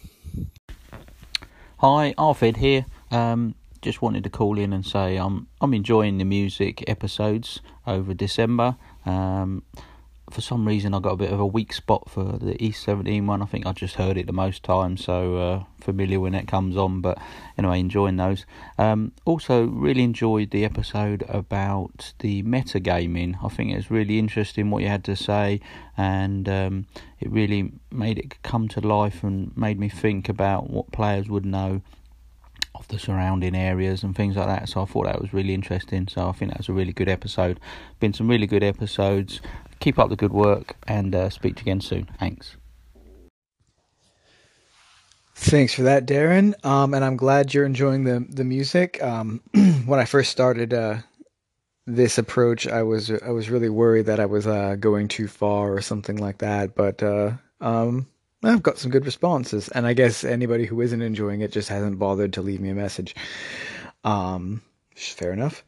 Hi, 1.79 2.13
Arvid 2.17 2.55
here. 2.55 2.85
Um, 3.11 3.55
just 3.81 4.01
wanted 4.01 4.23
to 4.23 4.29
call 4.29 4.57
in 4.57 4.71
and 4.71 4.85
say 4.85 5.17
I'm 5.17 5.47
I'm 5.59 5.73
enjoying 5.73 6.17
the 6.17 6.23
music 6.23 6.81
episodes 6.87 7.59
over 7.85 8.13
December. 8.13 8.77
Um, 9.05 9.63
for 10.33 10.41
some 10.41 10.67
reason, 10.67 10.93
I 10.93 10.99
got 10.99 11.11
a 11.11 11.17
bit 11.17 11.31
of 11.31 11.39
a 11.39 11.45
weak 11.45 11.73
spot 11.73 12.09
for 12.09 12.23
the 12.23 12.61
East 12.61 12.83
17 12.83 13.27
one. 13.27 13.41
I 13.41 13.45
think 13.45 13.67
I 13.67 13.71
just 13.71 13.95
heard 13.95 14.17
it 14.17 14.25
the 14.25 14.33
most 14.33 14.63
time, 14.63 14.97
so 14.97 15.37
uh, 15.37 15.63
familiar 15.79 16.19
when 16.19 16.33
it 16.33 16.47
comes 16.47 16.75
on. 16.75 17.01
But 17.01 17.19
anyway, 17.57 17.79
enjoying 17.79 18.17
those. 18.17 18.45
Um, 18.77 19.11
also, 19.25 19.65
really 19.65 20.03
enjoyed 20.03 20.49
the 20.49 20.65
episode 20.65 21.23
about 21.29 22.13
the 22.19 22.41
metagaming. 22.43 23.35
I 23.43 23.49
think 23.49 23.71
it 23.71 23.75
was 23.75 23.91
really 23.91 24.17
interesting 24.17 24.71
what 24.71 24.81
you 24.81 24.89
had 24.89 25.03
to 25.05 25.15
say, 25.15 25.61
and 25.95 26.49
um, 26.49 26.87
it 27.19 27.29
really 27.29 27.71
made 27.91 28.17
it 28.17 28.41
come 28.41 28.67
to 28.69 28.81
life 28.81 29.23
and 29.23 29.55
made 29.55 29.79
me 29.79 29.87
think 29.87 30.29
about 30.29 30.69
what 30.69 30.91
players 30.91 31.29
would 31.29 31.45
know 31.45 31.81
of 32.75 32.87
the 32.87 32.97
surrounding 32.97 33.55
areas 33.55 34.01
and 34.01 34.15
things 34.15 34.35
like 34.35 34.47
that. 34.47 34.67
So 34.67 34.81
I 34.81 34.85
thought 34.85 35.05
that 35.05 35.21
was 35.21 35.31
really 35.31 35.53
interesting. 35.53 36.07
So 36.07 36.27
I 36.27 36.31
think 36.31 36.51
that 36.51 36.57
was 36.57 36.69
a 36.69 36.73
really 36.73 36.93
good 36.93 37.09
episode. 37.09 37.59
Been 37.99 38.13
some 38.13 38.27
really 38.27 38.47
good 38.47 38.63
episodes. 38.63 39.41
Keep 39.83 39.99
up 39.99 40.07
the 40.07 40.15
good 40.15 40.31
work 40.31 40.77
and 40.87 41.13
uh, 41.13 41.29
speak 41.29 41.57
to 41.57 41.59
you 41.59 41.63
again 41.65 41.81
soon. 41.81 42.09
Thanks. 42.17 42.55
Thanks 45.35 45.73
for 45.73 45.83
that, 45.83 46.05
Darren. 46.05 46.53
Um, 46.65 46.93
and 46.93 47.03
I'm 47.03 47.17
glad 47.17 47.53
you're 47.53 47.65
enjoying 47.65 48.05
the 48.05 48.25
the 48.29 48.45
music. 48.45 49.03
Um, 49.03 49.41
when 49.85 49.99
I 49.99 50.05
first 50.05 50.31
started 50.31 50.73
uh, 50.73 50.99
this 51.85 52.17
approach, 52.17 52.65
I 52.65 52.83
was 52.83 53.11
I 53.11 53.31
was 53.31 53.49
really 53.49 53.67
worried 53.67 54.05
that 54.05 54.21
I 54.21 54.25
was 54.25 54.47
uh, 54.47 54.77
going 54.79 55.09
too 55.09 55.27
far 55.27 55.73
or 55.73 55.81
something 55.81 56.15
like 56.15 56.37
that. 56.37 56.75
But 56.75 57.03
uh, 57.03 57.31
um, 57.59 58.07
I've 58.41 58.63
got 58.63 58.77
some 58.77 58.89
good 58.89 59.05
responses, 59.05 59.67
and 59.67 59.85
I 59.85 59.91
guess 59.91 60.23
anybody 60.23 60.65
who 60.65 60.79
isn't 60.79 61.01
enjoying 61.01 61.41
it 61.41 61.51
just 61.51 61.67
hasn't 61.67 61.99
bothered 61.99 62.31
to 62.33 62.41
leave 62.41 62.61
me 62.61 62.69
a 62.69 62.73
message. 62.73 63.17
Um, 64.05 64.61
fair 64.95 65.33
enough. 65.33 65.65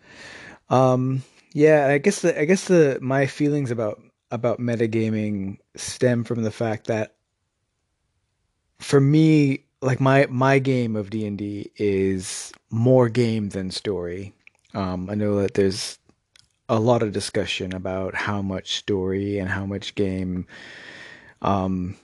Um, 0.70 1.22
yeah, 1.52 1.88
I 1.88 1.98
guess 1.98 2.22
the 2.22 2.40
I 2.40 2.46
guess 2.46 2.66
the 2.66 3.00
my 3.02 3.28
feelings 3.28 3.72
about 3.72 4.02
about 4.32 4.60
metagaming 4.60 5.58
stem 5.76 6.24
from 6.24 6.44
the 6.44 6.52
fact 6.52 6.88
that 6.88 7.16
for 8.80 9.00
me, 9.00 9.66
like 9.82 10.00
my 10.02 10.28
my 10.30 10.60
game 10.60 10.96
of 10.96 11.10
D 11.10 11.26
and 11.26 11.38
D 11.38 11.72
is 11.78 12.52
more 12.70 13.10
game 13.10 13.50
than 13.50 13.72
story. 13.72 14.34
Um, 14.74 15.10
I 15.10 15.16
know 15.16 15.42
that 15.42 15.54
there's 15.54 15.98
a 16.68 16.80
lot 16.80 17.04
of 17.04 17.12
discussion 17.12 17.74
about 17.74 18.16
how 18.16 18.42
much 18.42 18.78
story 18.78 19.38
and 19.38 19.50
how 19.50 19.66
much 19.66 19.96
game 19.96 20.48
um, 21.42 21.96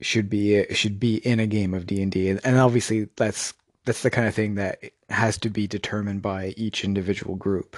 should 0.00 0.30
be 0.30 0.64
should 0.72 1.00
be 1.00 1.16
in 1.16 1.40
a 1.40 1.46
game 1.46 1.74
of 1.74 1.86
D 1.86 2.02
and 2.02 2.12
D, 2.12 2.28
and 2.28 2.58
obviously 2.58 3.08
that's 3.16 3.52
that's 3.84 4.02
the 4.02 4.10
kind 4.10 4.26
of 4.26 4.34
thing 4.34 4.56
that 4.56 4.78
has 5.08 5.38
to 5.38 5.50
be 5.50 5.66
determined 5.66 6.22
by 6.22 6.54
each 6.56 6.84
individual 6.84 7.36
group. 7.36 7.76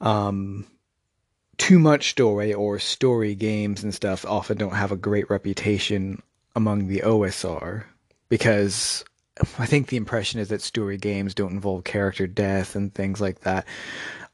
Um, 0.00 0.66
too 1.64 1.78
much 1.78 2.10
story 2.10 2.52
or 2.52 2.78
story 2.78 3.34
games 3.34 3.82
and 3.82 3.94
stuff 3.94 4.26
often 4.26 4.58
don't 4.58 4.74
have 4.74 4.92
a 4.92 4.98
great 4.98 5.30
reputation 5.30 6.22
among 6.54 6.88
the 6.88 7.00
OSR 7.00 7.84
because 8.28 9.02
I 9.58 9.64
think 9.64 9.86
the 9.86 9.96
impression 9.96 10.40
is 10.40 10.50
that 10.50 10.60
story 10.60 10.98
games 10.98 11.34
don't 11.34 11.52
involve 11.52 11.84
character 11.84 12.26
death 12.26 12.76
and 12.76 12.92
things 12.92 13.18
like 13.18 13.40
that. 13.40 13.64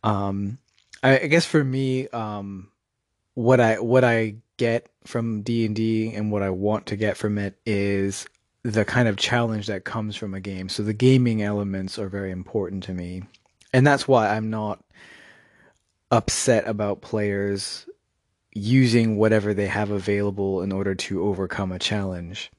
Um, 0.02 0.58
I, 1.04 1.20
I, 1.20 1.26
guess 1.28 1.46
for 1.46 1.62
me, 1.62 2.08
um, 2.08 2.68
what 3.34 3.60
I 3.60 3.78
what 3.78 4.02
I 4.02 4.34
get 4.56 4.88
from 5.04 5.42
D 5.42 5.64
and 5.64 5.76
D 5.76 6.12
and 6.12 6.32
what 6.32 6.42
I 6.42 6.50
want 6.50 6.86
to 6.86 6.96
get 6.96 7.16
from 7.16 7.38
it 7.38 7.54
is 7.64 8.26
the 8.64 8.84
kind 8.84 9.06
of 9.06 9.16
challenge 9.16 9.68
that 9.68 9.84
comes 9.84 10.16
from 10.16 10.34
a 10.34 10.40
game. 10.40 10.68
So 10.68 10.82
the 10.82 10.94
gaming 10.94 11.42
elements 11.42 11.96
are 11.96 12.08
very 12.08 12.32
important 12.32 12.82
to 12.84 12.92
me, 12.92 13.22
and 13.72 13.86
that's 13.86 14.08
why 14.08 14.30
I'm 14.30 14.50
not 14.50 14.82
upset 16.10 16.66
about 16.66 17.00
players 17.00 17.86
using 18.52 19.16
whatever 19.16 19.54
they 19.54 19.66
have 19.66 19.90
available 19.90 20.62
in 20.62 20.72
order 20.72 20.94
to 20.94 21.22
overcome 21.22 21.70
a 21.70 21.78
challenge 21.78 22.50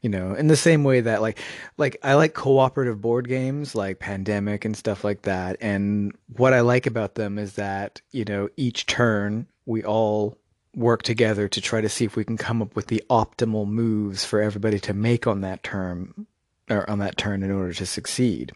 you 0.00 0.08
know 0.08 0.34
in 0.34 0.46
the 0.46 0.56
same 0.56 0.84
way 0.84 1.00
that 1.00 1.22
like 1.22 1.38
like 1.76 1.96
i 2.02 2.14
like 2.14 2.34
cooperative 2.34 3.00
board 3.00 3.26
games 3.28 3.74
like 3.74 3.98
pandemic 3.98 4.64
and 4.64 4.76
stuff 4.76 5.04
like 5.04 5.22
that 5.22 5.56
and 5.60 6.12
what 6.36 6.52
i 6.52 6.60
like 6.60 6.86
about 6.86 7.14
them 7.14 7.38
is 7.38 7.54
that 7.54 8.00
you 8.10 8.24
know 8.24 8.48
each 8.56 8.86
turn 8.86 9.46
we 9.66 9.82
all 9.82 10.36
work 10.76 11.02
together 11.02 11.48
to 11.48 11.60
try 11.60 11.80
to 11.80 11.88
see 11.88 12.04
if 12.04 12.14
we 12.14 12.24
can 12.24 12.36
come 12.36 12.62
up 12.62 12.76
with 12.76 12.86
the 12.86 13.02
optimal 13.10 13.66
moves 13.66 14.24
for 14.24 14.40
everybody 14.40 14.78
to 14.78 14.94
make 14.94 15.26
on 15.26 15.40
that 15.40 15.62
term 15.62 16.26
or 16.70 16.88
on 16.88 16.98
that 16.98 17.16
turn 17.16 17.42
in 17.42 17.50
order 17.50 17.72
to 17.72 17.86
succeed 17.86 18.52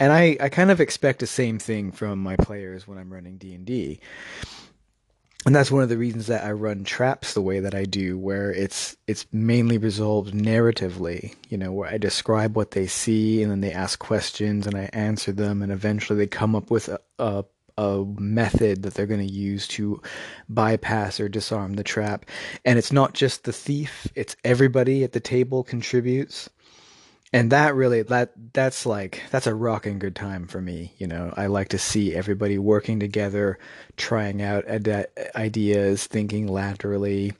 and 0.00 0.12
I, 0.12 0.36
I 0.40 0.48
kind 0.48 0.70
of 0.70 0.80
expect 0.80 1.20
the 1.20 1.26
same 1.26 1.58
thing 1.58 1.92
from 1.92 2.18
my 2.18 2.36
players 2.36 2.88
when 2.88 2.98
I'm 2.98 3.12
running 3.12 3.36
D 3.36 3.54
and 3.54 3.66
D. 3.66 4.00
And 5.46 5.54
that's 5.54 5.70
one 5.70 5.82
of 5.82 5.88
the 5.88 5.96
reasons 5.96 6.26
that 6.26 6.44
I 6.44 6.52
run 6.52 6.84
traps 6.84 7.32
the 7.32 7.40
way 7.40 7.60
that 7.60 7.74
I 7.74 7.84
do, 7.84 8.18
where 8.18 8.50
it's 8.52 8.96
it's 9.06 9.26
mainly 9.32 9.78
resolved 9.78 10.34
narratively, 10.34 11.34
you 11.48 11.56
know, 11.56 11.72
where 11.72 11.88
I 11.88 11.98
describe 11.98 12.56
what 12.56 12.72
they 12.72 12.86
see 12.86 13.42
and 13.42 13.50
then 13.50 13.60
they 13.60 13.72
ask 13.72 13.98
questions 13.98 14.66
and 14.66 14.76
I 14.76 14.90
answer 14.92 15.32
them 15.32 15.62
and 15.62 15.70
eventually 15.70 16.18
they 16.18 16.26
come 16.26 16.56
up 16.56 16.70
with 16.70 16.88
a, 16.88 17.00
a 17.18 17.44
a 17.78 18.04
method 18.18 18.82
that 18.82 18.92
they're 18.92 19.06
going 19.06 19.26
to 19.26 19.32
use 19.32 19.66
to 19.66 20.02
bypass 20.50 21.18
or 21.18 21.30
disarm 21.30 21.74
the 21.74 21.84
trap. 21.84 22.26
And 22.64 22.78
it's 22.78 22.92
not 22.92 23.14
just 23.14 23.44
the 23.44 23.54
thief, 23.54 24.06
it's 24.14 24.36
everybody 24.44 25.02
at 25.02 25.12
the 25.12 25.20
table 25.20 25.64
contributes 25.64 26.50
and 27.32 27.52
that 27.52 27.74
really 27.74 28.02
that 28.02 28.32
that's 28.52 28.86
like 28.86 29.22
that's 29.30 29.46
a 29.46 29.54
rocking 29.54 29.98
good 29.98 30.16
time 30.16 30.46
for 30.46 30.60
me 30.60 30.94
you 30.98 31.06
know? 31.06 31.32
I 31.36 31.46
like 31.46 31.68
to 31.68 31.78
see 31.78 32.14
everybody 32.14 32.58
working 32.58 33.00
together 33.00 33.58
trying 33.96 34.42
out 34.42 34.66
ad- 34.66 35.08
ideas 35.34 36.06
thinking 36.06 36.46
laterally 36.46 37.32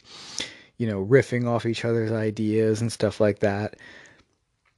you 0.76 0.87
know 0.87 1.04
riffing 1.04 1.49
off 1.49 1.66
each 1.66 1.85
other's 1.85 2.12
ideas 2.12 2.80
and 2.80 2.92
stuff 2.92 3.20
like 3.20 3.40
that. 3.40 3.76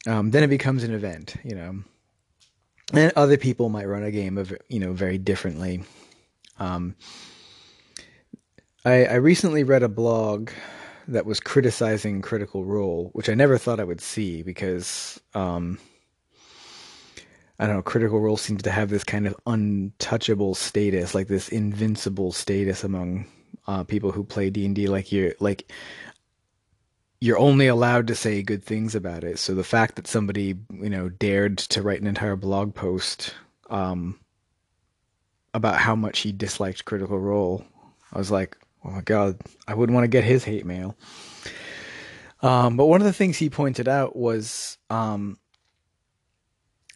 Um, 0.06 0.32
then 0.32 0.42
it 0.42 0.48
becomes 0.48 0.82
an 0.84 0.94
event 0.94 1.36
you 1.44 1.54
know? 1.54 1.82
And 2.92 3.12
other 3.16 3.38
people 3.38 3.68
might 3.68 3.86
run 3.86 4.02
a 4.02 4.10
game 4.10 4.36
of 4.38 4.52
you 4.68 4.80
know 4.80 4.92
very 4.92 5.18
differently. 5.18 5.84
Um, 6.58 6.94
I, 8.84 9.04
I 9.04 9.14
recently 9.14 9.64
read 9.64 9.82
a 9.82 9.88
blog 9.88 10.50
that 11.08 11.26
was 11.26 11.40
criticizing 11.40 12.22
Critical 12.22 12.64
Role, 12.64 13.10
which 13.12 13.28
I 13.28 13.34
never 13.34 13.58
thought 13.58 13.80
I 13.80 13.84
would 13.84 14.00
see 14.00 14.42
because 14.42 15.20
um, 15.34 15.78
I 17.58 17.66
don't 17.66 17.76
know, 17.76 17.82
Critical 17.82 18.20
Role 18.20 18.36
seems 18.36 18.62
to 18.62 18.70
have 18.70 18.90
this 18.90 19.04
kind 19.04 19.26
of 19.26 19.36
untouchable 19.46 20.54
status, 20.54 21.14
like 21.14 21.28
this 21.28 21.48
invincible 21.48 22.32
status 22.32 22.82
among 22.82 23.26
uh, 23.66 23.84
people 23.84 24.10
who 24.10 24.24
play 24.24 24.50
D 24.50 24.66
and 24.66 24.74
D. 24.74 24.88
Like 24.88 25.12
you're 25.12 25.34
like 25.38 25.70
you're 27.20 27.38
only 27.38 27.68
allowed 27.68 28.08
to 28.08 28.16
say 28.16 28.42
good 28.42 28.64
things 28.64 28.96
about 28.96 29.22
it. 29.22 29.38
So 29.38 29.54
the 29.54 29.62
fact 29.62 29.94
that 29.96 30.08
somebody 30.08 30.56
you 30.70 30.90
know 30.90 31.08
dared 31.08 31.58
to 31.58 31.82
write 31.82 32.00
an 32.00 32.08
entire 32.08 32.36
blog 32.36 32.74
post 32.74 33.34
um, 33.70 34.18
about 35.54 35.76
how 35.76 35.94
much 35.94 36.20
he 36.20 36.32
disliked 36.32 36.84
Critical 36.84 37.20
Role, 37.20 37.64
I 38.12 38.18
was 38.18 38.30
like, 38.30 38.56
oh 38.84 38.90
my 38.90 39.00
god, 39.02 39.38
I 39.66 39.74
wouldn't 39.74 39.94
want 39.94 40.04
to 40.04 40.08
get 40.08 40.24
his 40.24 40.44
hate 40.44 40.66
mail. 40.66 40.96
Um, 42.40 42.76
but 42.76 42.86
one 42.86 43.00
of 43.00 43.06
the 43.06 43.12
things 43.12 43.36
he 43.36 43.50
pointed 43.50 43.86
out 43.86 44.16
was 44.16 44.78
um, 44.90 45.38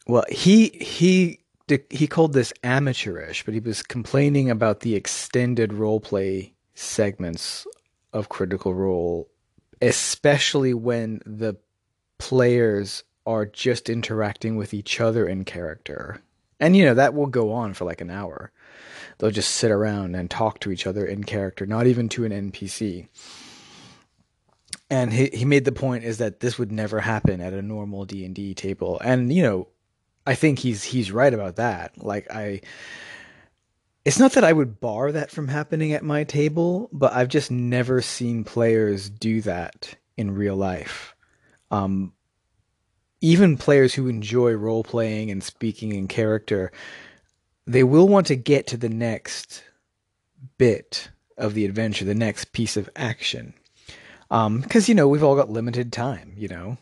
well, 0.06 0.24
he 0.28 0.68
he 0.68 1.40
he 1.90 2.06
called 2.06 2.32
this 2.32 2.52
amateurish, 2.62 3.44
but 3.44 3.54
he 3.54 3.60
was 3.60 3.82
complaining 3.82 4.50
about 4.50 4.80
the 4.80 4.94
extended 4.94 5.72
role 5.72 6.00
play 6.00 6.54
segments 6.74 7.66
of 8.12 8.28
Critical 8.28 8.72
Role, 8.72 9.28
especially 9.82 10.74
when 10.74 11.20
the 11.26 11.56
players 12.18 13.02
are 13.26 13.44
just 13.44 13.90
interacting 13.90 14.56
with 14.56 14.72
each 14.72 15.00
other 15.00 15.26
in 15.26 15.44
character. 15.44 16.22
And 16.60 16.76
you 16.76 16.84
know, 16.84 16.94
that 16.94 17.14
will 17.14 17.26
go 17.26 17.52
on 17.52 17.74
for 17.74 17.84
like 17.84 18.00
an 18.00 18.10
hour. 18.10 18.50
They'll 19.18 19.30
just 19.30 19.54
sit 19.54 19.70
around 19.70 20.14
and 20.14 20.30
talk 20.30 20.60
to 20.60 20.70
each 20.70 20.86
other 20.86 21.04
in 21.04 21.24
character, 21.24 21.66
not 21.66 21.86
even 21.86 22.08
to 22.10 22.24
an 22.24 22.50
NPC. 22.50 23.08
And 24.90 25.12
he 25.12 25.30
he 25.32 25.44
made 25.44 25.64
the 25.64 25.72
point 25.72 26.04
is 26.04 26.18
that 26.18 26.40
this 26.40 26.58
would 26.58 26.70
never 26.70 27.00
happen 27.00 27.40
at 27.40 27.52
a 27.52 27.62
normal 27.62 28.04
D&D 28.04 28.54
table. 28.54 29.00
And 29.02 29.32
you 29.32 29.42
know, 29.42 29.68
I 30.26 30.34
think 30.34 30.58
he's 30.58 30.84
he's 30.84 31.10
right 31.10 31.32
about 31.32 31.56
that. 31.56 32.02
Like 32.02 32.30
I 32.30 32.60
it's 34.04 34.20
not 34.20 34.32
that 34.32 34.44
I 34.44 34.52
would 34.52 34.80
bar 34.80 35.10
that 35.10 35.32
from 35.32 35.48
happening 35.48 35.92
at 35.92 36.04
my 36.04 36.22
table, 36.22 36.88
but 36.92 37.12
I've 37.12 37.28
just 37.28 37.50
never 37.50 38.00
seen 38.00 38.44
players 38.44 39.10
do 39.10 39.40
that 39.40 39.96
in 40.16 40.30
real 40.30 40.54
life. 40.54 41.16
Um, 41.72 42.12
even 43.20 43.56
players 43.56 43.94
who 43.94 44.08
enjoy 44.08 44.52
role 44.52 44.84
playing 44.84 45.30
and 45.30 45.42
speaking 45.42 45.92
in 45.92 46.08
character, 46.08 46.72
they 47.66 47.82
will 47.82 48.08
want 48.08 48.26
to 48.28 48.36
get 48.36 48.66
to 48.68 48.76
the 48.76 48.88
next 48.88 49.64
bit 50.58 51.10
of 51.36 51.54
the 51.54 51.64
adventure, 51.64 52.04
the 52.04 52.14
next 52.14 52.52
piece 52.52 52.76
of 52.76 52.88
action. 52.96 53.54
Because, 54.28 54.88
um, 54.88 54.88
you 54.88 54.94
know, 54.94 55.08
we've 55.08 55.22
all 55.22 55.36
got 55.36 55.50
limited 55.50 55.92
time, 55.92 56.32
you 56.36 56.48
know. 56.48 56.78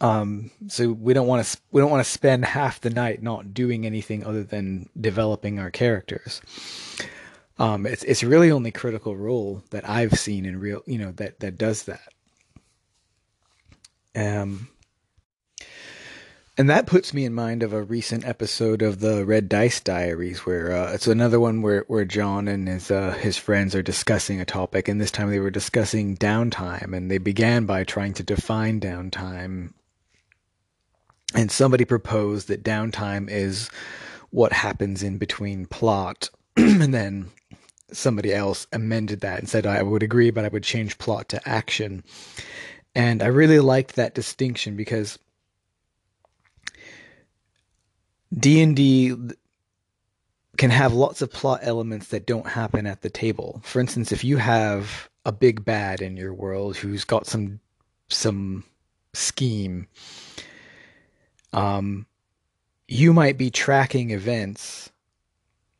Um, 0.00 0.50
so 0.66 0.90
we 0.90 1.14
don't 1.14 1.28
want 1.28 1.46
to 1.46 1.58
we 1.70 1.80
don't 1.80 1.90
want 1.90 2.04
to 2.04 2.10
spend 2.10 2.44
half 2.44 2.80
the 2.80 2.90
night 2.90 3.22
not 3.22 3.54
doing 3.54 3.86
anything 3.86 4.26
other 4.26 4.42
than 4.42 4.88
developing 5.00 5.60
our 5.60 5.70
characters. 5.70 6.42
Um, 7.56 7.86
it's 7.86 8.02
it's 8.02 8.24
really 8.24 8.50
only 8.50 8.72
Critical 8.72 9.16
Role 9.16 9.62
that 9.70 9.88
I've 9.88 10.18
seen 10.18 10.44
in 10.44 10.58
real, 10.58 10.82
you 10.86 10.98
know, 10.98 11.12
that 11.12 11.38
that 11.38 11.56
does 11.56 11.84
that. 11.84 12.12
Um, 14.14 14.68
and 16.58 16.68
that 16.68 16.86
puts 16.86 17.14
me 17.14 17.24
in 17.24 17.32
mind 17.32 17.62
of 17.62 17.72
a 17.72 17.82
recent 17.82 18.26
episode 18.26 18.82
of 18.82 19.00
the 19.00 19.24
Red 19.24 19.48
Dice 19.48 19.80
Diaries, 19.80 20.40
where 20.40 20.70
uh, 20.70 20.92
it's 20.92 21.06
another 21.06 21.40
one 21.40 21.62
where, 21.62 21.84
where 21.88 22.04
John 22.04 22.46
and 22.46 22.68
his 22.68 22.90
uh, 22.90 23.12
his 23.12 23.38
friends 23.38 23.74
are 23.74 23.82
discussing 23.82 24.38
a 24.38 24.44
topic, 24.44 24.86
and 24.86 25.00
this 25.00 25.10
time 25.10 25.30
they 25.30 25.40
were 25.40 25.50
discussing 25.50 26.16
downtime, 26.16 26.94
and 26.94 27.10
they 27.10 27.18
began 27.18 27.64
by 27.64 27.84
trying 27.84 28.12
to 28.14 28.22
define 28.22 28.80
downtime. 28.80 29.72
And 31.34 31.50
somebody 31.50 31.86
proposed 31.86 32.48
that 32.48 32.62
downtime 32.62 33.30
is 33.30 33.70
what 34.28 34.52
happens 34.52 35.02
in 35.02 35.16
between 35.16 35.66
plot. 35.66 36.28
And 36.56 36.92
then 36.92 37.30
somebody 37.92 38.32
else 38.32 38.66
amended 38.72 39.20
that 39.20 39.38
and 39.38 39.48
said 39.48 39.66
I 39.66 39.82
would 39.82 40.02
agree 40.02 40.30
but 40.30 40.44
I 40.44 40.48
would 40.48 40.62
change 40.62 40.98
plot 40.98 41.28
to 41.30 41.48
action 41.48 42.02
and 42.94 43.22
I 43.22 43.26
really 43.26 43.60
liked 43.60 43.96
that 43.96 44.14
distinction 44.14 44.76
because 44.76 45.18
D&D 48.32 49.14
can 50.58 50.70
have 50.70 50.92
lots 50.92 51.22
of 51.22 51.32
plot 51.32 51.60
elements 51.62 52.08
that 52.08 52.26
don't 52.26 52.46
happen 52.46 52.86
at 52.86 53.02
the 53.02 53.10
table. 53.10 53.60
For 53.64 53.80
instance, 53.80 54.12
if 54.12 54.22
you 54.22 54.36
have 54.36 55.08
a 55.24 55.32
big 55.32 55.64
bad 55.64 56.02
in 56.02 56.16
your 56.16 56.34
world 56.34 56.76
who's 56.76 57.04
got 57.04 57.26
some 57.26 57.60
some 58.08 58.64
scheme 59.14 59.86
um, 61.52 62.06
you 62.88 63.12
might 63.12 63.38
be 63.38 63.50
tracking 63.50 64.10
events 64.10 64.90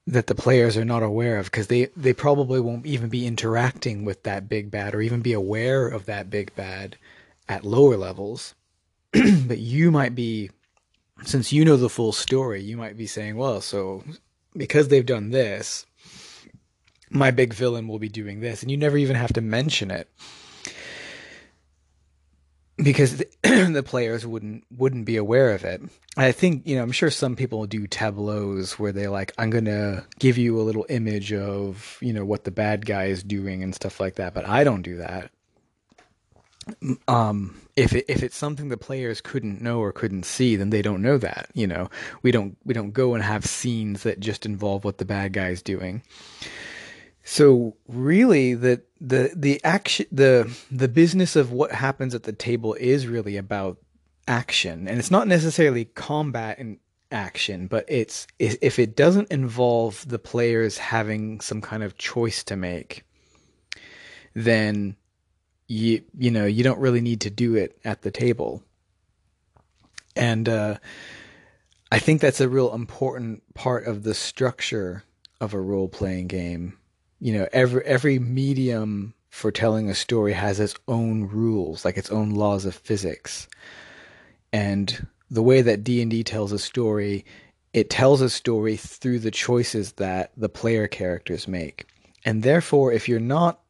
that 0.07 0.27
the 0.27 0.35
players 0.35 0.77
are 0.77 0.85
not 0.85 1.03
aware 1.03 1.39
of 1.39 1.47
because 1.47 1.69
they, 1.69 1.87
they 1.97 2.13
probably 2.13 2.61
won't 2.61 2.87
even 2.87 3.09
be 3.09 3.27
interacting 3.27 4.05
with 4.05 4.25
that 4.25 4.49
big 4.49 4.71
bad 4.71 4.95
or 4.95 5.01
even 5.01 5.21
be 5.21 5.33
aware 5.33 5.87
of 5.87 6.07
that 6.07 6.29
big 6.29 6.55
bad 6.55 6.97
at 7.49 7.65
lower 7.65 7.97
levels. 7.97 8.55
but 9.13 9.59
you 9.59 9.91
might 9.91 10.15
be, 10.15 10.51
since 11.25 11.53
you 11.53 11.65
know 11.65 11.77
the 11.77 11.89
full 11.89 12.13
story, 12.13 12.63
you 12.63 12.77
might 12.77 12.97
be 12.97 13.07
saying, 13.07 13.37
well, 13.37 13.61
so 13.61 14.03
because 14.57 14.89
they've 14.89 15.07
done 15.07 15.31
this, 15.31 15.87
my 17.11 17.31
big 17.31 17.55
villain 17.55 17.87
will 17.87 17.99
be 17.99 18.09
doing 18.09 18.41
this. 18.41 18.63
And 18.63 18.71
you 18.71 18.77
never 18.77 18.97
even 18.97 19.17
have 19.17 19.33
to 19.35 19.41
mention 19.41 19.91
it 19.91 20.09
because 22.83 23.19
the, 23.19 23.29
the, 23.73 23.83
players 23.83 24.27
wouldn't 24.27 24.65
wouldn't 24.77 25.05
be 25.05 25.17
aware 25.17 25.55
of 25.55 25.65
it. 25.65 25.83
I 26.17 26.33
think 26.33 26.67
you 26.67 26.77
know 26.77 26.83
I'm 26.83 26.93
sure 26.93 27.11
some 27.11 27.37
people 27.37 27.67
do 27.67 27.87
tableaus 27.87 28.79
where 28.79 28.93
they 28.93 29.09
like 29.09 29.33
I'm 29.39 29.51
gonna 29.51 30.05
give 30.19 30.39
you 30.39 30.61
a 30.61 30.63
little 30.63 30.87
image 30.89 31.33
of 31.33 31.99
you 32.01 32.13
know 32.13 32.25
what 32.25 32.45
the 32.45 32.51
bad 32.51 32.87
guy 32.87 33.05
is 33.07 33.23
doing 33.23 33.63
and 33.63 33.75
stuff 33.75 34.01
like 34.01 34.17
that, 34.17 34.35
but 34.35 34.49
I 34.49 34.65
don't 34.65 34.83
do 34.83 34.99
that. 34.99 35.31
Um, 37.09 37.61
if 37.75 37.93
it, 37.93 38.05
if 38.09 38.23
it's 38.23 38.37
something 38.37 38.69
the 38.69 38.77
players 38.77 39.21
couldn't 39.21 39.61
know 39.61 39.81
or 39.81 39.93
couldn't 39.93 40.25
see, 40.25 40.55
then 40.55 40.71
they 40.71 40.83
don't 40.83 41.03
know 41.03 41.19
that. 41.19 41.49
You 41.55 41.67
know, 41.67 41.91
we 42.23 42.31
don't 42.31 42.57
we 42.65 42.75
don't 42.75 42.93
go 42.93 43.15
and 43.15 43.23
have 43.23 43.45
scenes 43.45 44.05
that 44.05 44.21
just 44.21 44.47
involve 44.47 44.85
what 44.85 44.99
the 44.99 45.05
bad 45.05 45.33
guy 45.33 45.49
is 45.49 45.63
doing. 45.63 46.03
So 47.25 47.77
really, 47.87 48.55
the 48.55 48.83
the 49.01 49.33
the 49.35 49.63
action 49.65 50.07
the 50.11 50.53
the 50.71 50.89
business 50.89 51.37
of 51.37 51.53
what 51.53 51.73
happens 51.73 52.15
at 52.15 52.25
the 52.25 52.33
table 52.33 52.75
is 52.75 53.07
really 53.07 53.37
about 53.37 53.79
action, 54.27 54.89
and 54.89 54.99
it's 54.99 55.11
not 55.11 55.29
necessarily 55.29 55.85
combat 55.85 56.59
and 56.59 56.79
action, 57.13 57.69
but 57.69 57.85
it's 57.87 58.27
if 58.41 58.79
it 58.79 58.97
doesn't 58.97 59.31
involve 59.31 60.07
the 60.09 60.19
players 60.19 60.79
having 60.79 61.41
some 61.41 61.61
kind 61.61 61.85
of 61.85 61.97
choice 61.97 62.43
to 62.45 62.57
make, 62.57 63.05
then 64.35 64.97
you 65.69 66.03
you 66.19 66.33
know 66.33 66.47
you 66.47 66.65
don't 66.65 66.81
really 66.81 67.01
need 67.01 67.21
to 67.21 67.31
do 67.31 67.55
it 67.55 67.79
at 67.85 68.03
the 68.03 68.11
table, 68.11 68.65
and 70.17 70.49
uh, 70.49 70.77
I 71.93 72.01
think 72.01 72.21
that's 72.21 72.41
a 72.41 72.49
real 72.49 72.75
important 72.75 73.55
part 73.55 73.87
of 73.87 74.03
the 74.03 74.15
structure 74.15 75.05
of 75.41 75.55
a 75.55 75.61
role 75.61 75.89
playing 75.89 76.27
game 76.27 76.79
you 77.23 77.33
know 77.33 77.47
every 77.53 77.85
every 77.85 78.19
medium 78.19 79.15
for 79.31 79.53
telling 79.53 79.89
a 79.89 79.95
story 79.95 80.33
has 80.33 80.59
its 80.59 80.75
own 80.89 81.29
rules 81.29 81.85
like 81.85 81.97
its 81.97 82.11
own 82.11 82.31
laws 82.31 82.65
of 82.65 82.75
physics. 82.75 83.49
And 84.53 85.07
the 85.31 85.43
way 85.43 85.63
that 85.63 85.85
D&D 85.85 86.25
tells 86.25 86.51
a 86.51 86.59
story 86.59 87.25
it 87.73 87.89
tells 87.89 88.21
a 88.21 88.29
story 88.29 88.77
through 88.77 89.21
the 89.21 89.31
choices 89.31 89.93
that 89.93 90.33
the 90.37 90.49
player 90.49 90.89
characters 90.89 91.47
make. 91.47 91.87
And 92.25 92.43
therefore 92.43 92.93
if 92.93 93.09
you're 93.09 93.21
not 93.21 93.61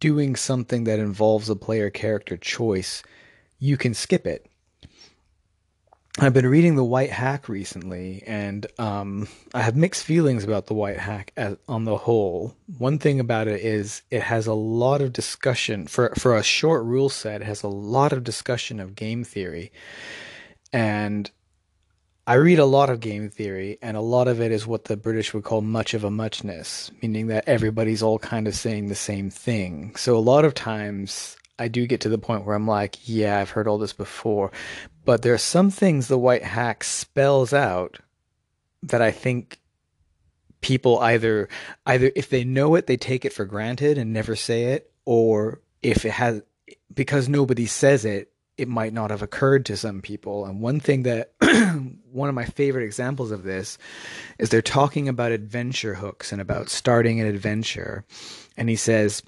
doing 0.00 0.36
something 0.36 0.84
that 0.84 0.98
involves 0.98 1.48
a 1.48 1.56
player 1.56 1.88
character 1.88 2.36
choice 2.36 3.02
you 3.58 3.78
can 3.78 3.94
skip 3.94 4.26
it 4.26 4.46
I've 6.20 6.34
been 6.34 6.48
reading 6.48 6.74
The 6.74 6.82
White 6.82 7.10
Hack 7.10 7.48
recently, 7.48 8.24
and 8.26 8.66
um, 8.76 9.28
I 9.54 9.62
have 9.62 9.76
mixed 9.76 10.02
feelings 10.02 10.42
about 10.42 10.66
The 10.66 10.74
White 10.74 10.96
Hack 10.96 11.32
as, 11.36 11.56
on 11.68 11.84
the 11.84 11.96
whole. 11.96 12.56
One 12.76 12.98
thing 12.98 13.20
about 13.20 13.46
it 13.46 13.60
is 13.60 14.02
it 14.10 14.22
has 14.22 14.48
a 14.48 14.54
lot 14.54 15.00
of 15.00 15.12
discussion 15.12 15.86
for 15.86 16.12
for 16.16 16.36
a 16.36 16.42
short 16.42 16.82
rule 16.84 17.08
set. 17.08 17.42
It 17.42 17.44
has 17.44 17.62
a 17.62 17.68
lot 17.68 18.12
of 18.12 18.24
discussion 18.24 18.80
of 18.80 18.96
game 18.96 19.22
theory, 19.22 19.70
and 20.72 21.30
I 22.26 22.34
read 22.34 22.58
a 22.58 22.64
lot 22.64 22.90
of 22.90 22.98
game 22.98 23.30
theory, 23.30 23.78
and 23.80 23.96
a 23.96 24.00
lot 24.00 24.26
of 24.26 24.40
it 24.40 24.50
is 24.50 24.66
what 24.66 24.86
the 24.86 24.96
British 24.96 25.32
would 25.32 25.44
call 25.44 25.60
much 25.60 25.94
of 25.94 26.02
a 26.02 26.10
muchness, 26.10 26.90
meaning 27.00 27.28
that 27.28 27.46
everybody's 27.46 28.02
all 28.02 28.18
kind 28.18 28.48
of 28.48 28.56
saying 28.56 28.88
the 28.88 28.96
same 28.96 29.30
thing. 29.30 29.94
So 29.94 30.16
a 30.16 30.18
lot 30.18 30.44
of 30.44 30.54
times 30.54 31.36
I 31.58 31.68
do 31.68 31.86
get 31.86 32.00
to 32.02 32.08
the 32.08 32.18
point 32.18 32.44
where 32.44 32.54
I'm 32.54 32.68
like, 32.68 33.08
yeah, 33.08 33.38
I've 33.38 33.50
heard 33.50 33.66
all 33.66 33.78
this 33.78 33.92
before. 33.92 34.52
But 35.08 35.22
there 35.22 35.32
are 35.32 35.38
some 35.38 35.70
things 35.70 36.06
the 36.06 36.18
white 36.18 36.44
hack 36.44 36.84
spells 36.84 37.54
out 37.54 37.98
that 38.82 39.00
I 39.00 39.10
think 39.10 39.58
people 40.60 40.98
either 40.98 41.48
either 41.86 42.12
if 42.14 42.28
they 42.28 42.44
know 42.44 42.74
it, 42.74 42.86
they 42.86 42.98
take 42.98 43.24
it 43.24 43.32
for 43.32 43.46
granted 43.46 43.96
and 43.96 44.12
never 44.12 44.36
say 44.36 44.64
it, 44.64 44.92
or 45.06 45.62
if 45.82 46.04
it 46.04 46.10
has 46.10 46.42
because 46.92 47.26
nobody 47.26 47.64
says 47.64 48.04
it, 48.04 48.32
it 48.58 48.68
might 48.68 48.92
not 48.92 49.10
have 49.10 49.22
occurred 49.22 49.64
to 49.64 49.78
some 49.78 50.02
people. 50.02 50.44
And 50.44 50.60
one 50.60 50.78
thing 50.78 51.04
that 51.04 51.32
one 52.12 52.28
of 52.28 52.34
my 52.34 52.44
favorite 52.44 52.84
examples 52.84 53.30
of 53.30 53.44
this 53.44 53.78
is 54.38 54.50
they're 54.50 54.60
talking 54.60 55.08
about 55.08 55.32
adventure 55.32 55.94
hooks 55.94 56.32
and 56.32 56.40
about 56.42 56.68
starting 56.68 57.18
an 57.18 57.26
adventure. 57.26 58.04
And 58.58 58.68
he 58.68 58.76
says, 58.76 59.22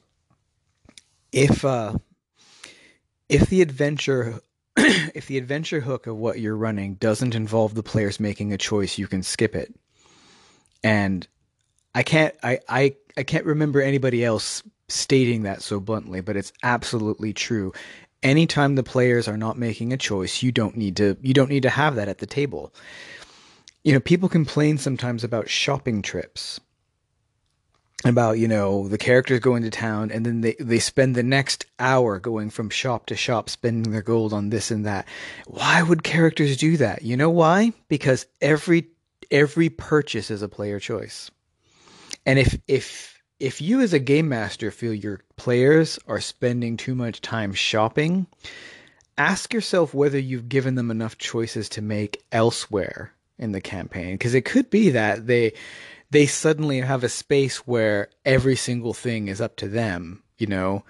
if 1.33 1.65
uh, 1.65 1.95
if 3.31 3.49
the 3.49 3.63
adventure 3.63 4.43
if 4.77 5.27
the 5.27 5.39
adventure 5.39 5.81
hook 5.81 6.07
of 6.07 6.17
what 6.17 6.41
you're 6.41 6.57
running 6.57 6.95
doesn't 6.95 7.35
involve 7.35 7.75
the 7.75 7.83
players 7.83 8.21
making 8.21 8.53
a 8.53 8.59
choice, 8.59 8.99
you 8.99 9.07
can 9.07 9.23
skip 9.23 9.55
it. 9.55 9.75
And 10.83 11.27
I 11.95 12.03
can't 12.03 12.35
I, 12.43 12.61
I 12.69 12.95
I 13.17 13.23
can't 13.23 13.45
remember 13.45 13.81
anybody 13.81 14.25
else 14.25 14.63
stating 14.89 15.43
that 15.43 15.63
so 15.63 15.81
bluntly, 15.81 16.21
but 16.21 16.37
it's 16.37 16.53
absolutely 16.63 17.33
true. 17.33 17.73
Anytime 18.23 18.75
the 18.75 18.83
players 18.83 19.29
are 19.29 19.37
not 19.37 19.59
making 19.59 19.93
a 19.93 19.97
choice, 19.97 20.43
you 20.43 20.53
don't 20.53 20.77
need 20.77 20.97
to 20.97 21.17
you 21.21 21.35
don't 21.35 21.51
need 21.51 21.63
to 21.65 21.71
have 21.71 21.97
that 21.97 22.09
at 22.09 22.19
the 22.19 22.27
table. 22.27 22.73
You 23.83 23.93
know, 23.93 24.01
people 24.01 24.29
complain 24.29 24.79
sometimes 24.79 25.25
about 25.25 25.49
shopping 25.49 26.03
trips 26.03 26.61
about 28.05 28.39
you 28.39 28.49
know 28.49 28.89
the 28.89 28.99
characters 28.99 29.41
going 29.41 29.63
to 29.63 29.71
town 29.71 30.11
and 30.11 30.25
then 30.25 30.41
they 30.41 30.57
they 30.59 30.79
spend 30.79 31.15
the 31.15 31.23
next 31.23 31.67
hour 31.79 32.19
going 32.19 32.49
from 32.49 32.71
shop 32.71 33.07
to 33.07 33.15
shop 33.15 33.51
spending 33.51 33.93
their 33.93 34.03
gold 34.03 34.33
on 34.33 34.51
this 34.51 34.71
and 34.71 34.87
that. 34.87 35.07
Why 35.47 35.83
would 35.83 36.03
characters 36.03 36.57
do 36.57 36.77
that? 36.79 37.03
You 37.03 37.17
know 37.17 37.31
why? 37.31 37.73
Because 37.89 38.27
every 38.41 38.89
every 39.31 39.69
purchase 39.69 40.31
is 40.31 40.43
a 40.43 40.49
player 40.49 40.81
choice. 40.81 41.31
And 42.25 42.39
if 42.39 42.59
if 42.67 43.19
if 43.39 43.61
you 43.61 43.81
as 43.81 43.93
a 43.93 43.99
game 43.99 44.29
master 44.29 44.71
feel 44.71 44.95
your 44.95 45.21
players 45.37 45.99
are 46.07 46.21
spending 46.21 46.77
too 46.77 46.95
much 46.95 47.21
time 47.21 47.53
shopping 47.53 48.27
ask 49.21 49.53
yourself 49.53 49.93
whether 49.93 50.19
you've 50.19 50.49
given 50.49 50.77
them 50.77 50.91
enough 50.91 51.19
choices 51.19 51.69
to 51.69 51.83
make 51.83 52.23
elsewhere 52.33 53.13
in 53.39 53.53
the 53.53 53.61
campaign. 53.61 54.15
Because 54.15 54.35
it 54.35 54.47
could 54.47 54.71
be 54.71 54.91
that 54.91 55.27
they 55.27 55.53
they 56.11 56.27
suddenly 56.27 56.81
have 56.81 57.05
a 57.05 57.09
space 57.09 57.59
where 57.67 58.09
every 58.25 58.57
single 58.57 58.93
thing 58.93 59.29
is 59.29 59.41
up 59.41 59.57
to 59.57 59.69
them, 59.69 60.23
you 60.39 60.47
know. 60.47 60.85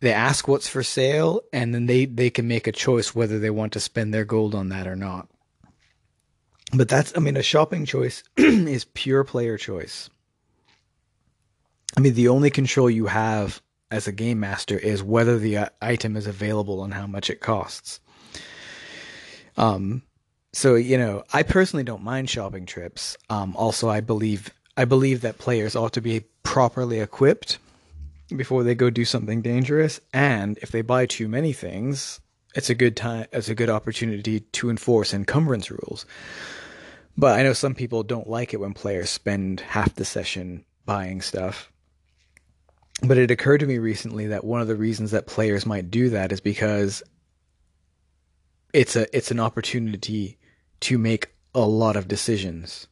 They 0.00 0.12
ask 0.12 0.48
what's 0.48 0.68
for 0.68 0.82
sale 0.82 1.42
and 1.52 1.74
then 1.74 1.86
they 1.86 2.04
they 2.04 2.28
can 2.30 2.48
make 2.48 2.66
a 2.66 2.72
choice 2.72 3.14
whether 3.14 3.38
they 3.38 3.50
want 3.50 3.72
to 3.74 3.80
spend 3.80 4.12
their 4.12 4.24
gold 4.24 4.54
on 4.54 4.68
that 4.70 4.86
or 4.86 4.96
not. 4.96 5.28
But 6.72 6.88
that's 6.88 7.12
I 7.16 7.20
mean 7.20 7.36
a 7.36 7.42
shopping 7.42 7.86
choice 7.86 8.22
is 8.36 8.84
pure 8.84 9.24
player 9.24 9.56
choice. 9.56 10.10
I 11.96 12.00
mean 12.00 12.14
the 12.14 12.28
only 12.28 12.50
control 12.50 12.90
you 12.90 13.06
have 13.06 13.62
as 13.90 14.06
a 14.06 14.12
game 14.12 14.40
master 14.40 14.76
is 14.76 15.02
whether 15.02 15.38
the 15.38 15.56
uh, 15.58 15.68
item 15.80 16.16
is 16.16 16.26
available 16.26 16.84
and 16.84 16.92
how 16.92 17.06
much 17.06 17.30
it 17.30 17.40
costs. 17.40 18.00
Um 19.56 20.02
so 20.54 20.76
you 20.76 20.96
know, 20.96 21.24
I 21.32 21.42
personally 21.42 21.84
don't 21.84 22.02
mind 22.02 22.30
shopping 22.30 22.64
trips. 22.64 23.16
Um, 23.28 23.54
also, 23.56 23.88
I 23.88 24.00
believe 24.00 24.50
I 24.76 24.84
believe 24.84 25.20
that 25.22 25.38
players 25.38 25.76
ought 25.76 25.92
to 25.94 26.00
be 26.00 26.24
properly 26.42 27.00
equipped 27.00 27.58
before 28.34 28.62
they 28.62 28.74
go 28.74 28.88
do 28.88 29.04
something 29.04 29.42
dangerous. 29.42 30.00
And 30.12 30.58
if 30.58 30.70
they 30.70 30.82
buy 30.82 31.06
too 31.06 31.28
many 31.28 31.52
things, 31.52 32.20
it's 32.54 32.70
a 32.70 32.74
good 32.74 32.96
time. 32.96 33.26
It's 33.32 33.48
a 33.48 33.54
good 33.54 33.70
opportunity 33.70 34.40
to 34.40 34.70
enforce 34.70 35.12
encumbrance 35.12 35.70
rules. 35.70 36.06
But 37.16 37.38
I 37.38 37.42
know 37.42 37.52
some 37.52 37.74
people 37.74 38.02
don't 38.02 38.28
like 38.28 38.54
it 38.54 38.60
when 38.60 38.74
players 38.74 39.10
spend 39.10 39.60
half 39.60 39.94
the 39.94 40.04
session 40.04 40.64
buying 40.84 41.20
stuff. 41.20 41.70
But 43.02 43.18
it 43.18 43.30
occurred 43.30 43.58
to 43.58 43.66
me 43.66 43.78
recently 43.78 44.28
that 44.28 44.44
one 44.44 44.60
of 44.60 44.68
the 44.68 44.76
reasons 44.76 45.10
that 45.10 45.26
players 45.26 45.66
might 45.66 45.90
do 45.90 46.10
that 46.10 46.32
is 46.32 46.40
because 46.40 47.02
it's 48.72 48.96
a 48.96 49.16
it's 49.16 49.30
an 49.30 49.40
opportunity 49.40 50.38
to 50.84 50.98
make 50.98 51.34
a 51.54 51.66
lot 51.66 51.96
of 51.96 52.08
decisions, 52.08 52.88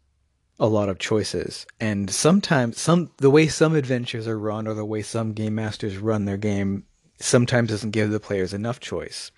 a 0.58 0.66
lot 0.66 0.88
of 0.88 0.98
choices. 0.98 1.66
And 1.78 2.10
sometimes 2.10 2.80
some 2.80 3.10
the 3.18 3.30
way 3.30 3.48
some 3.48 3.74
adventures 3.74 4.26
are 4.26 4.38
run 4.38 4.66
or 4.66 4.72
the 4.72 4.84
way 4.84 5.02
some 5.02 5.34
game 5.34 5.56
masters 5.56 5.98
run 5.98 6.24
their 6.24 6.38
game 6.38 6.84
sometimes 7.20 7.68
doesn't 7.68 7.90
give 7.90 8.10
the 8.10 8.18
players 8.18 8.54
enough 8.54 8.80
choice. 8.80 9.30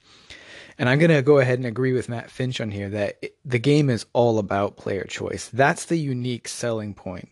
And 0.79 0.89
I'm 0.89 1.01
going 1.01 1.11
to 1.11 1.23
go 1.23 1.39
ahead 1.39 1.59
and 1.59 1.67
agree 1.67 1.93
with 1.93 2.09
Matt 2.09 2.31
Finch 2.31 2.61
on 2.61 2.71
here 2.71 2.89
that 2.91 3.19
it, 3.23 3.37
the 3.45 3.59
game 3.59 3.91
is 3.91 4.07
all 4.13 4.39
about 4.39 4.77
player 4.77 5.05
choice. 5.05 5.49
That's 5.53 5.87
the 5.87 5.99
unique 5.99 6.47
selling 6.47 6.95
point 6.95 7.31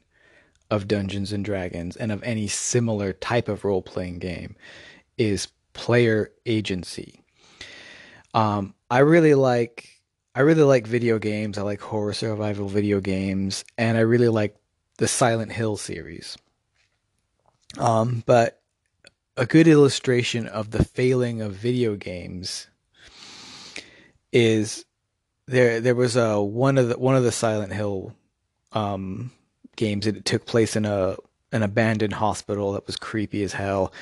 of 0.71 0.89
Dungeons 0.89 1.33
and 1.33 1.45
Dragons 1.45 1.97
and 1.97 2.11
of 2.11 2.23
any 2.25 2.49
similar 2.49 3.13
type 3.13 3.49
of 3.49 3.65
role 3.65 3.83
playing 3.83 4.19
game 4.19 4.57
is 5.19 5.49
player 5.73 6.33
agency. 6.47 7.21
Um, 8.35 8.75
I 8.91 8.99
really 9.01 9.35
like 9.35 10.02
I 10.35 10.40
really 10.40 10.62
like 10.62 10.87
video 10.87 11.18
games. 11.18 11.59
I 11.59 11.62
like 11.62 11.81
horror 11.81 12.14
survival 12.14 12.68
video 12.68 13.01
games, 13.01 13.64
and 13.77 13.99
I 13.99 14.01
really 14.01 14.29
like 14.29 14.57
the 14.97 15.09
Silent 15.09 15.53
Hill 15.53 15.77
series. 15.77 16.38
Um, 17.79 18.23
but 18.25 18.61
a 19.37 19.45
good 19.45 19.68
illustration 19.68 20.47
of 20.47 20.71
the 20.71 20.85
failing 20.85 21.42
of 21.42 21.53
video 21.53 21.97
games 21.97 22.66
is 24.33 24.85
there. 25.47 25.81
There 25.81 25.95
was 25.95 26.16
a 26.16 26.40
one 26.40 26.79
of 26.79 26.88
the 26.88 26.99
one 26.99 27.16
of 27.16 27.25
the 27.25 27.33
Silent 27.33 27.75
Hill 27.75 28.14
um, 28.73 29.33
games. 29.77 30.07
It 30.07 30.25
took 30.25 30.47
place 30.47 30.77
in 30.77 30.87
a 30.87 31.16
an 31.53 31.62
abandoned 31.62 32.14
hospital 32.14 32.73
that 32.73 32.87
was 32.87 32.97
creepy 32.97 33.42
as 33.42 33.53
hell. 33.53 33.92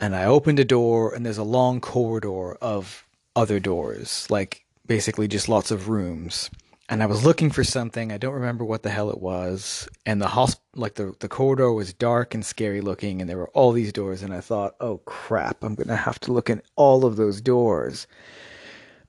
And 0.00 0.14
I 0.16 0.24
opened 0.24 0.58
a 0.58 0.64
door, 0.64 1.14
and 1.14 1.24
there's 1.24 1.38
a 1.38 1.44
long 1.44 1.80
corridor 1.80 2.54
of 2.54 3.04
other 3.36 3.60
doors, 3.60 4.26
like 4.28 4.64
basically 4.88 5.28
just 5.28 5.48
lots 5.48 5.70
of 5.70 5.88
rooms. 5.88 6.50
And 6.88 7.02
I 7.02 7.06
was 7.06 7.24
looking 7.24 7.50
for 7.50 7.62
something. 7.62 8.10
I 8.10 8.16
don't 8.16 8.32
remember 8.32 8.64
what 8.64 8.82
the 8.82 8.88
hell 8.88 9.10
it 9.10 9.20
was. 9.20 9.86
And 10.06 10.22
the 10.22 10.26
hosp- 10.26 10.60
like 10.74 10.94
the, 10.94 11.14
the 11.20 11.28
corridor 11.28 11.70
was 11.70 11.92
dark 11.92 12.34
and 12.34 12.44
scary 12.44 12.80
looking, 12.80 13.20
and 13.20 13.28
there 13.28 13.36
were 13.36 13.50
all 13.50 13.72
these 13.72 13.92
doors. 13.92 14.22
And 14.22 14.32
I 14.32 14.40
thought, 14.40 14.74
oh 14.80 14.98
crap, 15.04 15.62
I'm 15.62 15.76
to 15.88 15.96
have 15.96 16.18
to 16.20 16.32
look 16.32 16.48
in 16.48 16.62
all 16.76 17.04
of 17.04 17.16
those 17.16 17.42
doors. 17.42 18.06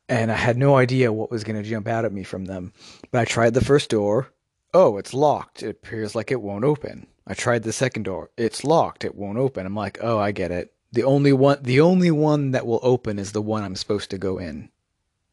And 0.09 0.29
I 0.29 0.35
had 0.35 0.57
no 0.57 0.75
idea 0.75 1.13
what 1.13 1.31
was 1.31 1.45
to 1.55 1.69
jump 1.69 1.87
out 1.87 2.03
at 2.03 2.11
me 2.11 2.23
from 2.23 2.45
them. 2.45 2.73
But 3.11 3.21
I 3.21 3.25
tried 3.25 3.53
the 3.53 3.63
first 3.63 3.89
door. 3.89 4.33
Oh, 4.73 4.97
it's 4.97 5.13
locked. 5.13 5.63
It 5.63 5.69
appears 5.69 6.15
like 6.15 6.31
it 6.31 6.41
won't 6.41 6.65
open. 6.65 7.07
I 7.25 7.33
tried 7.33 7.63
the 7.63 7.71
second 7.71 8.03
door. 8.03 8.29
It's 8.37 8.63
locked. 8.63 9.05
It 9.05 9.15
won't 9.15 9.37
open. 9.37 9.65
I'm 9.65 9.75
like, 9.75 9.99
oh, 10.01 10.19
I 10.19 10.31
get 10.31 10.51
it. 10.51 10.73
The 10.91 11.03
only 11.03 11.31
one, 11.31 11.59
the 11.61 11.79
only 11.79 12.11
one 12.11 12.51
that 12.51 12.65
will 12.65 12.79
open 12.83 13.19
is 13.19 13.31
the 13.31 13.41
one 13.41 13.63
I'm 13.63 13.75
supposed 13.75 14.09
to 14.09 14.17
go 14.17 14.37
in. 14.37 14.69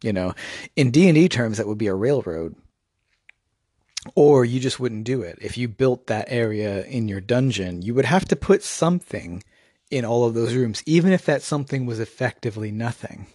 You 0.03 0.13
know, 0.13 0.35
in 0.77 0.91
D 0.91 1.09
and 1.09 1.15
D 1.15 1.29
terms, 1.29 1.59
that 1.59 1.67
would 1.67 1.79
be 1.79 1.87
a 1.87 1.95
railroad. 1.95 2.55
Or 4.15 4.45
you 4.45 4.61
just 4.61 4.79
wouldn't 4.79 5.05
do 5.05 5.23
it. 5.23 5.39
If 5.41 5.59
you 5.59 5.67
built 5.67 6.07
that 6.07 6.27
area 6.29 6.85
in 6.85 7.09
your 7.09 7.21
dungeon, 7.21 7.83
you 7.83 7.93
would 7.95 8.05
have 8.05 8.25
to 8.27 8.37
put 8.37 8.63
something 8.63 9.43
in 9.91 10.05
all 10.05 10.25
of 10.25 10.35
those 10.35 10.55
rooms, 10.55 10.83
even 10.87 11.13
if 11.13 11.25
that 11.25 11.43
something 11.43 11.87
was 11.87 11.99
effectively 11.99 12.71
nothing. 12.71 13.27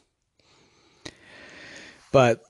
But 2.11 2.43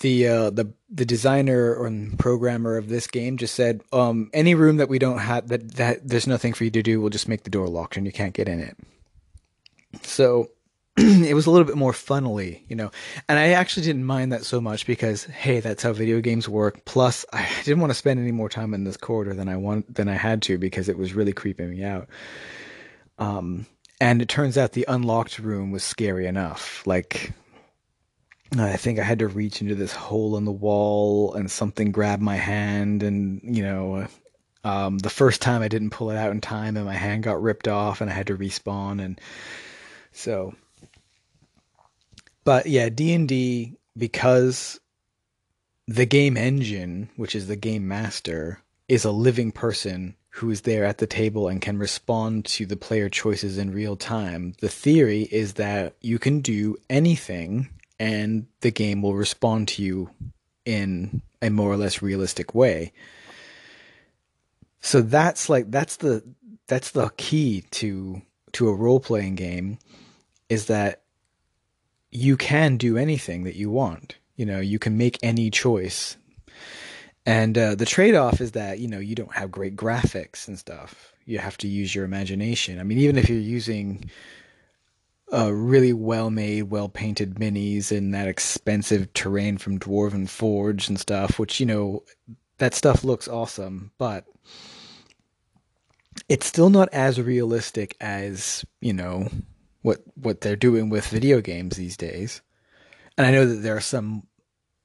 the 0.00 0.28
uh, 0.28 0.50
the 0.50 0.72
the 0.88 1.04
designer 1.04 1.74
or 1.74 1.90
programmer 2.18 2.76
of 2.76 2.88
this 2.88 3.06
game 3.06 3.36
just 3.36 3.54
said, 3.54 3.82
um, 3.92 4.30
any 4.32 4.54
room 4.54 4.78
that 4.78 4.88
we 4.88 4.98
don't 4.98 5.18
have 5.18 5.48
that 5.48 5.74
that 5.76 6.08
there's 6.08 6.26
nothing 6.26 6.52
for 6.52 6.64
you 6.64 6.70
to 6.70 6.82
do, 6.82 7.00
we'll 7.00 7.10
just 7.10 7.28
make 7.28 7.44
the 7.44 7.50
door 7.50 7.68
locked 7.68 7.96
and 7.96 8.06
you 8.06 8.12
can't 8.12 8.34
get 8.34 8.48
in 8.48 8.60
it. 8.60 8.76
So 10.02 10.50
it 10.96 11.34
was 11.34 11.46
a 11.46 11.50
little 11.50 11.66
bit 11.66 11.76
more 11.76 11.92
funnily, 11.92 12.64
you 12.68 12.76
know. 12.76 12.90
And 13.28 13.38
I 13.38 13.50
actually 13.50 13.86
didn't 13.86 14.04
mind 14.04 14.32
that 14.32 14.44
so 14.44 14.60
much 14.60 14.86
because 14.86 15.24
hey, 15.24 15.60
that's 15.60 15.82
how 15.82 15.92
video 15.92 16.20
games 16.20 16.48
work. 16.48 16.84
Plus, 16.84 17.24
I 17.32 17.48
didn't 17.64 17.80
want 17.80 17.90
to 17.90 17.98
spend 17.98 18.20
any 18.20 18.32
more 18.32 18.48
time 18.48 18.74
in 18.74 18.84
this 18.84 18.96
corridor 18.96 19.34
than 19.34 19.48
I 19.48 19.56
want 19.56 19.94
than 19.94 20.08
I 20.08 20.14
had 20.14 20.42
to 20.42 20.58
because 20.58 20.88
it 20.88 20.98
was 20.98 21.14
really 21.14 21.32
creeping 21.32 21.70
me 21.70 21.84
out. 21.84 22.08
Um, 23.18 23.66
and 24.00 24.22
it 24.22 24.28
turns 24.28 24.56
out 24.56 24.72
the 24.72 24.86
unlocked 24.88 25.38
room 25.38 25.70
was 25.70 25.84
scary 25.84 26.26
enough. 26.26 26.86
Like 26.86 27.32
I 28.58 28.76
think 28.76 28.98
I 28.98 29.04
had 29.04 29.20
to 29.20 29.28
reach 29.28 29.60
into 29.60 29.74
this 29.74 29.92
hole 29.92 30.36
in 30.36 30.44
the 30.44 30.52
wall 30.52 31.34
and 31.34 31.50
something 31.50 31.92
grabbed 31.92 32.22
my 32.22 32.36
hand 32.36 33.02
and, 33.02 33.40
you 33.44 33.62
know, 33.62 34.08
um, 34.64 34.98
the 34.98 35.10
first 35.10 35.40
time 35.40 35.62
I 35.62 35.68
didn't 35.68 35.90
pull 35.90 36.10
it 36.10 36.16
out 36.16 36.32
in 36.32 36.40
time 36.40 36.76
and 36.76 36.84
my 36.84 36.94
hand 36.94 37.22
got 37.22 37.40
ripped 37.40 37.68
off 37.68 38.00
and 38.00 38.10
I 38.10 38.12
had 38.12 38.26
to 38.26 38.36
respawn 38.36 39.02
and 39.02 39.20
so 40.12 40.54
but 42.44 42.66
yeah, 42.66 42.88
D 42.88 43.12
and 43.12 43.28
D 43.28 43.76
because 43.96 44.80
the 45.86 46.06
game 46.06 46.36
engine, 46.36 47.10
which 47.16 47.34
is 47.34 47.46
the 47.48 47.56
game 47.56 47.88
master, 47.88 48.62
is 48.88 49.04
a 49.04 49.10
living 49.10 49.52
person 49.52 50.16
who 50.30 50.50
is 50.50 50.60
there 50.62 50.84
at 50.84 50.98
the 50.98 51.06
table 51.06 51.48
and 51.48 51.60
can 51.60 51.78
respond 51.78 52.44
to 52.44 52.64
the 52.64 52.76
player 52.76 53.08
choices 53.08 53.58
in 53.58 53.72
real 53.72 53.96
time. 53.96 54.54
The 54.60 54.68
theory 54.68 55.22
is 55.22 55.54
that 55.54 55.96
you 56.00 56.18
can 56.18 56.40
do 56.40 56.76
anything 56.88 57.68
and 57.98 58.46
the 58.60 58.70
game 58.70 59.02
will 59.02 59.14
respond 59.14 59.68
to 59.68 59.82
you 59.82 60.10
in 60.64 61.22
a 61.42 61.50
more 61.50 61.70
or 61.70 61.76
less 61.76 62.00
realistic 62.00 62.54
way. 62.54 62.92
So 64.80 65.02
that's 65.02 65.48
like 65.48 65.70
that's 65.70 65.96
the 65.96 66.22
that's 66.66 66.92
the 66.92 67.10
key 67.16 67.64
to 67.72 68.22
to 68.52 68.68
a 68.68 68.74
role 68.74 69.00
playing 69.00 69.34
game 69.34 69.78
is 70.48 70.66
that 70.66 71.02
you 72.10 72.36
can 72.36 72.76
do 72.76 72.96
anything 72.96 73.44
that 73.44 73.56
you 73.56 73.70
want. 73.70 74.16
You 74.36 74.46
know, 74.46 74.60
you 74.60 74.78
can 74.78 74.96
make 74.96 75.18
any 75.22 75.50
choice. 75.50 76.16
And 77.26 77.56
uh, 77.56 77.74
the 77.74 77.86
trade 77.86 78.14
off 78.14 78.40
is 78.40 78.52
that, 78.52 78.78
you 78.78 78.88
know, 78.88 78.98
you 78.98 79.14
don't 79.14 79.34
have 79.34 79.50
great 79.50 79.76
graphics 79.76 80.48
and 80.48 80.58
stuff. 80.58 81.12
You 81.26 81.38
have 81.38 81.58
to 81.58 81.68
use 81.68 81.94
your 81.94 82.04
imagination. 82.04 82.80
I 82.80 82.82
mean, 82.82 82.98
even 82.98 83.18
if 83.18 83.28
you're 83.28 83.38
using 83.38 84.10
uh, 85.32 85.52
really 85.52 85.92
well 85.92 86.30
made, 86.30 86.64
well 86.64 86.88
painted 86.88 87.34
minis 87.34 87.96
and 87.96 88.12
that 88.14 88.26
expensive 88.26 89.12
terrain 89.12 89.58
from 89.58 89.78
Dwarven 89.78 90.28
Forge 90.28 90.88
and 90.88 90.98
stuff, 90.98 91.38
which, 91.38 91.60
you 91.60 91.66
know, 91.66 92.02
that 92.58 92.74
stuff 92.74 93.04
looks 93.04 93.28
awesome, 93.28 93.92
but 93.98 94.24
it's 96.28 96.46
still 96.46 96.70
not 96.70 96.88
as 96.92 97.20
realistic 97.20 97.96
as, 98.00 98.64
you 98.80 98.92
know, 98.92 99.28
what 99.82 100.02
what 100.14 100.40
they're 100.40 100.56
doing 100.56 100.88
with 100.88 101.06
video 101.06 101.40
games 101.40 101.76
these 101.76 101.96
days. 101.96 102.42
And 103.16 103.26
I 103.26 103.30
know 103.30 103.46
that 103.46 103.62
there 103.62 103.76
are 103.76 103.80
some 103.80 104.26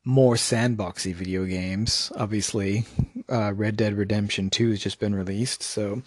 more 0.04 0.36
sandboxy 0.36 1.14
video 1.14 1.46
games. 1.46 2.12
Obviously, 2.16 2.86
uh, 3.30 3.54
Red 3.54 3.76
Dead 3.76 3.96
Redemption 3.96 4.50
2 4.50 4.72
has 4.72 4.80
just 4.80 5.00
been 5.00 5.16
released, 5.16 5.64
so 5.64 6.02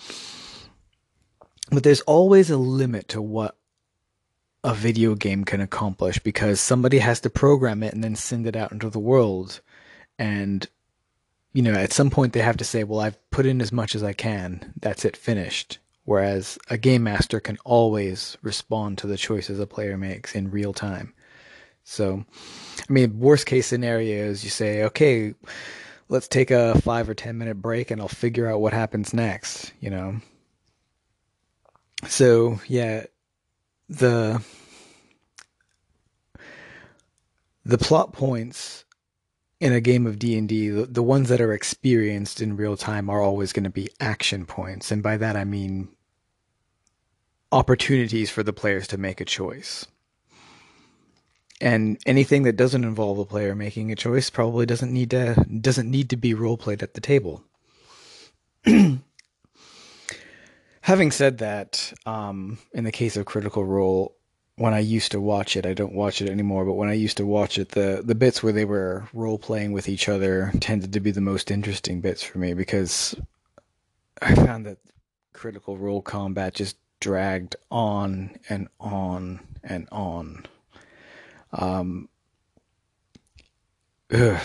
but 1.70 1.82
there's 1.82 2.00
always 2.02 2.50
a 2.50 2.56
limit 2.56 3.08
to 3.08 3.20
what 3.20 3.56
a 4.64 4.74
video 4.74 5.14
game 5.14 5.44
can 5.44 5.60
accomplish 5.60 6.18
because 6.18 6.60
somebody 6.60 6.98
has 6.98 7.20
to 7.20 7.30
program 7.30 7.82
it 7.82 7.94
and 7.94 8.02
then 8.02 8.16
send 8.16 8.46
it 8.46 8.56
out 8.56 8.72
into 8.72 8.90
the 8.90 8.98
world. 8.98 9.60
And 10.18 10.66
you 11.52 11.62
know, 11.62 11.74
at 11.74 11.92
some 11.92 12.10
point 12.10 12.32
they 12.32 12.40
have 12.40 12.56
to 12.58 12.64
say, 12.64 12.84
"Well, 12.84 13.00
I've 13.00 13.18
put 13.30 13.46
in 13.46 13.60
as 13.60 13.72
much 13.72 13.94
as 13.94 14.02
I 14.02 14.12
can. 14.12 14.72
That's 14.80 15.04
it, 15.04 15.16
finished." 15.16 15.78
Whereas 16.08 16.58
a 16.70 16.78
game 16.78 17.02
master 17.02 17.38
can 17.38 17.58
always 17.66 18.38
respond 18.40 18.96
to 18.96 19.06
the 19.06 19.18
choices 19.18 19.60
a 19.60 19.66
player 19.66 19.98
makes 19.98 20.34
in 20.34 20.50
real 20.50 20.72
time. 20.72 21.12
So, 21.84 22.24
I 22.78 22.90
mean, 22.90 23.20
worst 23.20 23.44
case 23.44 23.66
scenario 23.66 24.24
is 24.24 24.42
you 24.42 24.48
say, 24.48 24.84
okay, 24.84 25.34
let's 26.08 26.26
take 26.26 26.50
a 26.50 26.80
five 26.80 27.10
or 27.10 27.14
10 27.14 27.36
minute 27.36 27.56
break 27.56 27.90
and 27.90 28.00
I'll 28.00 28.08
figure 28.08 28.50
out 28.50 28.62
what 28.62 28.72
happens 28.72 29.12
next, 29.12 29.74
you 29.80 29.90
know? 29.90 30.16
So, 32.06 32.58
yeah, 32.66 33.04
the, 33.90 34.42
the 37.66 37.76
plot 37.76 38.14
points 38.14 38.86
in 39.60 39.74
a 39.74 39.80
game 39.82 40.06
of 40.06 40.18
D&D, 40.18 40.70
the, 40.70 40.86
the 40.86 41.02
ones 41.02 41.28
that 41.28 41.42
are 41.42 41.52
experienced 41.52 42.40
in 42.40 42.56
real 42.56 42.78
time 42.78 43.10
are 43.10 43.20
always 43.20 43.52
going 43.52 43.64
to 43.64 43.70
be 43.70 43.90
action 44.00 44.46
points. 44.46 44.90
And 44.90 45.02
by 45.02 45.18
that 45.18 45.36
I 45.36 45.44
mean 45.44 45.90
opportunities 47.50 48.30
for 48.30 48.42
the 48.42 48.52
players 48.52 48.88
to 48.88 48.98
make 48.98 49.20
a 49.20 49.24
choice. 49.24 49.86
And 51.60 51.98
anything 52.06 52.44
that 52.44 52.56
doesn't 52.56 52.84
involve 52.84 53.18
a 53.18 53.24
player 53.24 53.54
making 53.54 53.90
a 53.90 53.96
choice 53.96 54.30
probably 54.30 54.64
doesn't 54.64 54.92
need 54.92 55.10
to 55.10 55.34
doesn't 55.60 55.90
need 55.90 56.10
to 56.10 56.16
be 56.16 56.34
role 56.34 56.56
played 56.56 56.82
at 56.82 56.94
the 56.94 57.00
table. 57.00 57.42
Having 60.82 61.10
said 61.10 61.38
that, 61.38 61.92
um, 62.06 62.58
in 62.72 62.84
the 62.84 62.92
case 62.92 63.16
of 63.16 63.26
Critical 63.26 63.64
Role, 63.64 64.16
when 64.54 64.72
I 64.72 64.78
used 64.78 65.12
to 65.12 65.20
watch 65.20 65.56
it, 65.56 65.66
I 65.66 65.74
don't 65.74 65.94
watch 65.94 66.22
it 66.22 66.30
anymore, 66.30 66.64
but 66.64 66.74
when 66.74 66.88
I 66.88 66.94
used 66.94 67.16
to 67.18 67.26
watch 67.26 67.58
it, 67.58 67.70
the 67.70 68.02
the 68.04 68.14
bits 68.14 68.42
where 68.42 68.52
they 68.52 68.64
were 68.64 69.08
role 69.12 69.38
playing 69.38 69.72
with 69.72 69.88
each 69.88 70.08
other 70.08 70.52
tended 70.60 70.92
to 70.92 71.00
be 71.00 71.10
the 71.10 71.20
most 71.20 71.50
interesting 71.50 72.00
bits 72.00 72.22
for 72.22 72.38
me 72.38 72.54
because 72.54 73.16
I 74.22 74.34
found 74.34 74.66
that 74.66 74.78
Critical 75.32 75.76
Role 75.76 76.02
combat 76.02 76.54
just 76.54 76.76
dragged 77.00 77.56
on 77.70 78.38
and 78.48 78.68
on 78.80 79.40
and 79.62 79.88
on. 79.90 80.46
Um, 81.52 82.08
ugh. 84.12 84.40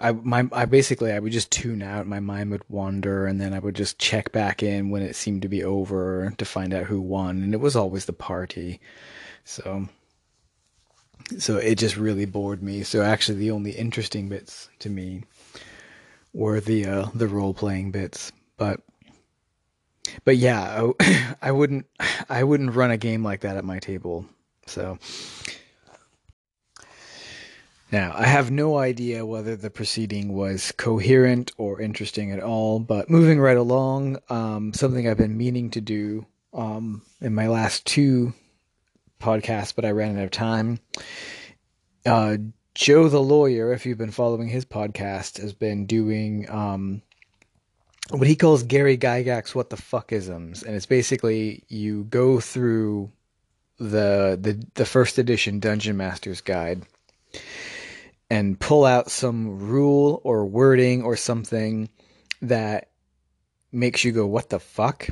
I 0.00 0.12
my 0.12 0.48
I 0.52 0.64
basically 0.64 1.12
I 1.12 1.18
would 1.18 1.32
just 1.32 1.52
tune 1.52 1.82
out. 1.82 2.06
My 2.06 2.20
mind 2.20 2.50
would 2.50 2.68
wander, 2.68 3.26
and 3.26 3.40
then 3.40 3.54
I 3.54 3.58
would 3.58 3.76
just 3.76 3.98
check 3.98 4.32
back 4.32 4.62
in 4.62 4.90
when 4.90 5.02
it 5.02 5.14
seemed 5.14 5.42
to 5.42 5.48
be 5.48 5.62
over 5.62 6.34
to 6.36 6.44
find 6.44 6.74
out 6.74 6.86
who 6.86 7.00
won, 7.00 7.42
and 7.42 7.54
it 7.54 7.60
was 7.60 7.76
always 7.76 8.06
the 8.06 8.12
party. 8.12 8.80
So 9.44 9.88
so 11.38 11.56
it 11.56 11.76
just 11.76 11.96
really 11.96 12.26
bored 12.26 12.62
me. 12.62 12.82
So 12.82 13.02
actually, 13.02 13.38
the 13.38 13.50
only 13.50 13.70
interesting 13.72 14.28
bits 14.28 14.68
to 14.80 14.90
me 14.90 15.22
were 16.32 16.60
the 16.60 16.86
uh, 16.86 17.06
the 17.14 17.28
role 17.28 17.54
playing 17.54 17.90
bits, 17.90 18.32
but 18.56 18.80
but 20.24 20.36
yeah, 20.36 20.90
I, 21.00 21.36
I 21.42 21.52
wouldn't 21.52 21.86
I 22.28 22.44
wouldn't 22.44 22.74
run 22.74 22.90
a 22.90 22.96
game 22.96 23.22
like 23.22 23.40
that 23.40 23.56
at 23.56 23.64
my 23.64 23.78
table. 23.78 24.26
So 24.66 24.98
now, 27.94 28.12
I 28.12 28.26
have 28.26 28.50
no 28.50 28.76
idea 28.76 29.24
whether 29.24 29.54
the 29.54 29.70
proceeding 29.70 30.32
was 30.32 30.72
coherent 30.72 31.52
or 31.58 31.80
interesting 31.80 32.32
at 32.32 32.42
all, 32.42 32.80
but 32.80 33.08
moving 33.08 33.38
right 33.38 33.56
along, 33.56 34.18
um, 34.28 34.72
something 34.74 35.08
I've 35.08 35.16
been 35.16 35.36
meaning 35.36 35.70
to 35.70 35.80
do 35.80 36.26
um, 36.52 37.02
in 37.20 37.36
my 37.36 37.46
last 37.46 37.86
two 37.86 38.34
podcasts, 39.20 39.72
but 39.72 39.84
I 39.84 39.92
ran 39.92 40.18
out 40.18 40.24
of 40.24 40.32
time. 40.32 40.80
Uh, 42.04 42.38
Joe 42.74 43.08
the 43.08 43.22
lawyer, 43.22 43.72
if 43.72 43.86
you've 43.86 43.96
been 43.96 44.10
following 44.10 44.48
his 44.48 44.64
podcast, 44.64 45.40
has 45.40 45.52
been 45.52 45.86
doing 45.86 46.50
um, 46.50 47.00
what 48.10 48.26
he 48.26 48.36
calls 48.36 48.62
Gary 48.62 48.98
Gygax 48.98 49.54
what 49.54 49.70
the 49.70 49.76
fuckisms, 49.76 50.64
and 50.64 50.74
it's 50.76 50.86
basically 50.86 51.64
you 51.68 52.04
go 52.04 52.40
through 52.40 53.10
the 53.78 54.38
the 54.40 54.64
the 54.74 54.86
first 54.86 55.18
edition 55.18 55.60
Dungeon 55.60 55.96
Master's 55.96 56.40
Guide 56.40 56.82
and 58.30 58.58
pull 58.58 58.84
out 58.84 59.10
some 59.10 59.58
rule 59.58 60.20
or 60.24 60.46
wording 60.46 61.02
or 61.02 61.16
something 61.16 61.88
that 62.42 62.88
makes 63.72 64.04
you 64.04 64.12
go 64.12 64.26
what 64.26 64.50
the 64.50 64.60
fuck? 64.60 65.08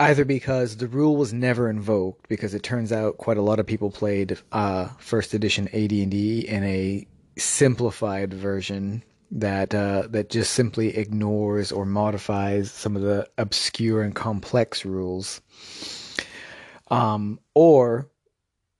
Either 0.00 0.24
because 0.24 0.76
the 0.76 0.86
rule 0.86 1.16
was 1.16 1.32
never 1.32 1.68
invoked 1.68 2.28
because 2.28 2.54
it 2.54 2.62
turns 2.62 2.92
out 2.92 3.18
quite 3.18 3.36
a 3.36 3.42
lot 3.42 3.58
of 3.58 3.66
people 3.66 3.90
played 3.90 4.38
uh, 4.52 4.86
first 4.98 5.34
edition 5.34 5.66
AD&D 5.68 6.46
in 6.46 6.62
a 6.62 7.06
simplified 7.36 8.32
version 8.32 9.02
that 9.30 9.74
uh, 9.74 10.08
that 10.10 10.30
just 10.30 10.52
simply 10.52 10.96
ignores 10.96 11.70
or 11.70 11.84
modifies 11.84 12.70
some 12.70 12.96
of 12.96 13.02
the 13.02 13.28
obscure 13.36 14.02
and 14.02 14.14
complex 14.14 14.84
rules, 14.84 15.40
um, 16.90 17.38
or 17.54 18.08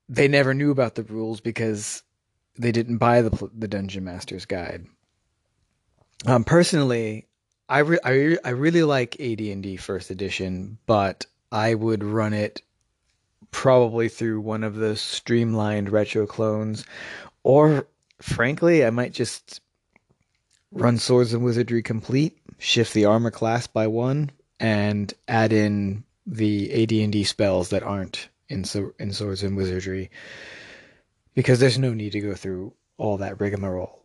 they 0.09 0.29
never 0.29 0.55
knew 0.55 0.71
about 0.71 0.95
the 0.95 1.03
rules 1.03 1.41
because 1.41 2.03
they 2.57 2.73
didn't 2.73 2.99
buy 2.99 3.23
the 3.23 3.51
the 3.57 3.69
Dungeon 3.69 4.05
Master's 4.05 4.47
Guide. 4.47 4.87
Um, 6.27 6.45
personally, 6.45 7.27
I 7.69 7.81
re- 7.81 8.01
I, 8.03 8.11
re- 8.11 8.39
I 8.45 8.51
really 8.51 8.83
like 8.83 9.21
AD&D 9.21 9.77
First 9.77 10.11
Edition, 10.11 10.79
but 10.87 11.27
I 11.53 11.75
would 11.75 12.03
run 12.03 12.33
it 12.33 12.63
probably 13.51 14.09
through 14.09 14.41
one 14.41 14.65
of 14.65 14.75
the 14.75 14.97
streamlined 14.97 15.91
retro 15.91 16.27
clones, 16.27 16.85
or 17.43 17.87
frankly, 18.21 18.85
I 18.85 18.91
might 18.91 19.13
just 19.13 19.61
run 20.73 20.99
Swords 20.99 21.33
and 21.33 21.45
Wizardry 21.45 21.83
complete, 21.83 22.39
shift 22.59 22.95
the 22.95 23.07
armor 23.07 23.31
class 23.31 23.67
by 23.67 23.87
one, 23.87 24.31
and 24.61 25.13
add 25.27 25.53
in 25.53 26.05
the 26.27 26.83
AD&D 26.83 27.25
spells 27.25 27.71
that 27.71 27.83
aren't 27.83 28.29
in, 28.49 28.65
in 28.99 29.13
Swords 29.13 29.43
and 29.43 29.57
Wizardry, 29.57 30.11
because 31.35 31.61
there's 31.61 31.79
no 31.79 31.95
need 31.95 32.13
to 32.13 32.21
go 32.21 32.35
through 32.35 32.75
all 32.97 33.19
that 33.19 33.41
rigmarole. 33.41 33.99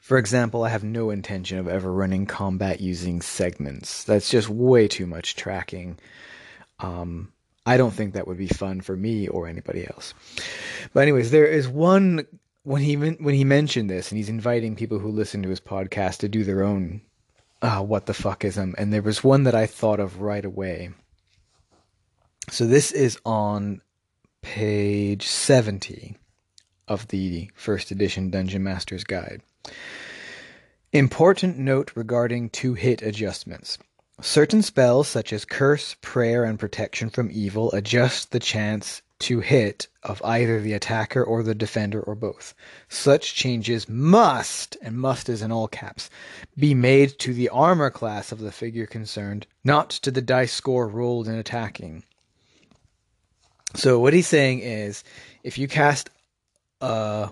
For 0.00 0.18
example, 0.18 0.62
I 0.62 0.68
have 0.68 0.84
no 0.84 1.10
intention 1.10 1.58
of 1.58 1.66
ever 1.66 1.92
running 1.92 2.26
combat 2.26 2.80
using 2.80 3.22
segments. 3.22 4.04
That's 4.04 4.30
just 4.30 4.48
way 4.48 4.86
too 4.86 5.06
much 5.06 5.34
tracking. 5.34 5.98
Um, 6.78 7.32
I 7.64 7.76
don't 7.76 7.92
think 7.92 8.14
that 8.14 8.28
would 8.28 8.38
be 8.38 8.46
fun 8.46 8.80
for 8.80 8.96
me 8.96 9.26
or 9.26 9.48
anybody 9.48 9.84
else. 9.84 10.14
But 10.92 11.00
anyways, 11.00 11.32
there 11.32 11.46
is 11.46 11.66
one 11.66 12.24
when 12.66 12.82
he 12.82 12.96
when 12.96 13.34
he 13.34 13.44
mentioned 13.44 13.88
this, 13.88 14.10
and 14.10 14.18
he's 14.18 14.28
inviting 14.28 14.74
people 14.74 14.98
who 14.98 15.08
listen 15.08 15.40
to 15.44 15.48
his 15.48 15.60
podcast 15.60 16.18
to 16.18 16.28
do 16.28 16.42
their 16.42 16.64
own 16.64 17.00
uh, 17.62 17.80
what 17.80 18.06
the 18.06 18.12
fuckism, 18.12 18.74
and 18.76 18.92
there 18.92 19.02
was 19.02 19.22
one 19.22 19.44
that 19.44 19.54
I 19.54 19.66
thought 19.66 20.00
of 20.00 20.20
right 20.20 20.44
away. 20.44 20.90
So 22.50 22.66
this 22.66 22.90
is 22.90 23.20
on 23.24 23.82
page 24.42 25.28
seventy 25.28 26.16
of 26.88 27.06
the 27.08 27.50
first 27.54 27.92
edition 27.92 28.30
Dungeon 28.30 28.64
Master's 28.64 29.04
Guide. 29.04 29.42
Important 30.92 31.58
note 31.58 31.92
regarding 31.94 32.50
to 32.50 32.74
hit 32.74 33.00
adjustments. 33.00 33.78
Certain 34.20 34.62
spells, 34.62 35.06
such 35.06 35.32
as 35.32 35.44
Curse, 35.44 35.94
Prayer, 36.00 36.42
and 36.42 36.58
Protection 36.58 37.10
from 37.10 37.30
Evil, 37.30 37.70
adjust 37.72 38.32
the 38.32 38.40
chance 38.40 39.02
to 39.18 39.40
hit 39.40 39.88
of 40.02 40.22
either 40.22 40.60
the 40.60 40.72
attacker 40.72 41.22
or 41.22 41.42
the 41.42 41.54
defender 41.54 42.00
or 42.00 42.14
both. 42.14 42.54
Such 42.88 43.34
changes 43.34 43.88
must, 43.88 44.76
and 44.82 44.98
must 44.98 45.28
is 45.28 45.42
in 45.42 45.50
all 45.50 45.68
caps, 45.68 46.10
be 46.56 46.74
made 46.74 47.18
to 47.20 47.32
the 47.32 47.48
armor 47.48 47.90
class 47.90 48.30
of 48.32 48.38
the 48.38 48.52
figure 48.52 48.86
concerned, 48.86 49.46
not 49.64 49.90
to 49.90 50.10
the 50.10 50.22
dice 50.22 50.52
score 50.52 50.88
rolled 50.88 51.28
in 51.28 51.34
attacking. 51.34 52.04
So 53.74 53.98
what 53.98 54.14
he's 54.14 54.28
saying 54.28 54.60
is, 54.60 55.02
if 55.42 55.58
you 55.58 55.68
cast 55.68 56.10
a 56.80 57.30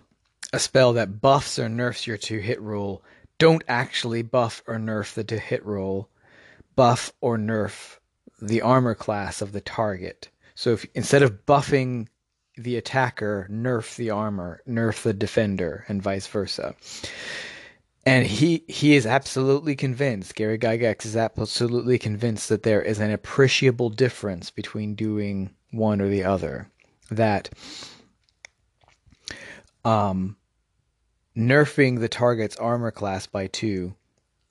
a 0.54 0.58
spell 0.60 0.92
that 0.92 1.20
buffs 1.20 1.58
or 1.58 1.68
nerfs 1.68 2.06
your 2.06 2.16
to 2.16 2.40
hit 2.40 2.60
roll, 2.62 3.02
don't 3.38 3.64
actually 3.66 4.22
buff 4.22 4.62
or 4.68 4.76
nerf 4.76 5.12
the 5.14 5.24
to 5.24 5.36
hit 5.36 5.66
roll. 5.66 6.08
Buff 6.76 7.12
or 7.20 7.36
nerf 7.36 7.98
the 8.40 8.62
armor 8.62 8.94
class 8.94 9.42
of 9.42 9.50
the 9.50 9.60
target. 9.60 10.28
So 10.54 10.72
if 10.72 10.86
instead 10.94 11.22
of 11.22 11.46
buffing 11.46 12.08
the 12.56 12.76
attacker, 12.76 13.48
nerf 13.50 13.96
the 13.96 14.10
armor, 14.10 14.62
nerf 14.68 15.02
the 15.02 15.12
defender, 15.12 15.84
and 15.88 16.02
vice 16.02 16.26
versa. 16.26 16.74
And 18.06 18.26
he 18.26 18.64
he 18.68 18.94
is 18.94 19.06
absolutely 19.06 19.74
convinced. 19.74 20.34
Gary 20.34 20.58
Gygax 20.58 21.06
is 21.06 21.16
absolutely 21.16 21.98
convinced 21.98 22.48
that 22.50 22.62
there 22.62 22.82
is 22.82 23.00
an 23.00 23.10
appreciable 23.10 23.90
difference 23.90 24.50
between 24.50 24.94
doing 24.94 25.50
one 25.70 26.00
or 26.00 26.08
the 26.08 26.24
other. 26.24 26.70
That 27.10 27.50
um, 29.84 30.36
nerfing 31.36 32.00
the 32.00 32.08
target's 32.08 32.56
armor 32.56 32.90
class 32.90 33.26
by 33.26 33.46
two 33.48 33.94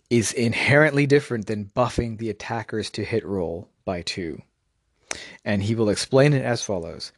is 0.10 0.34
inherently 0.34 1.06
different 1.08 1.48
than 1.48 1.72
buffing 1.76 2.18
the 2.18 2.30
attackers 2.30 2.89
to 2.92 3.04
hit 3.04 3.26
roll 3.26 3.70
by 3.86 4.02
two. 4.02 4.42
And 5.46 5.64
he 5.64 5.76
will 5.76 5.90
explain 5.90 6.34
it 6.34 6.44
as 6.44 6.64
follows. 6.64 7.12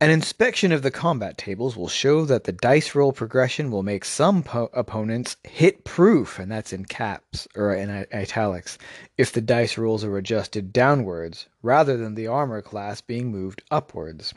An 0.00 0.10
inspection 0.10 0.70
of 0.70 0.82
the 0.82 0.92
combat 0.92 1.36
tables 1.36 1.76
will 1.76 1.88
show 1.88 2.24
that 2.24 2.44
the 2.44 2.52
dice 2.52 2.94
roll 2.94 3.12
progression 3.12 3.72
will 3.72 3.82
make 3.82 4.04
some 4.04 4.44
po- 4.44 4.70
opponents 4.72 5.36
hit 5.42 5.82
proof, 5.82 6.38
and 6.38 6.52
that's 6.52 6.72
in 6.72 6.84
caps 6.84 7.48
or 7.56 7.74
in 7.74 8.06
italics, 8.12 8.78
if 9.16 9.32
the 9.32 9.40
dice 9.40 9.76
rolls 9.76 10.04
are 10.04 10.16
adjusted 10.16 10.72
downwards 10.72 11.48
rather 11.62 11.96
than 11.96 12.14
the 12.14 12.28
armor 12.28 12.62
class 12.62 13.00
being 13.00 13.32
moved 13.32 13.60
upwards. 13.72 14.32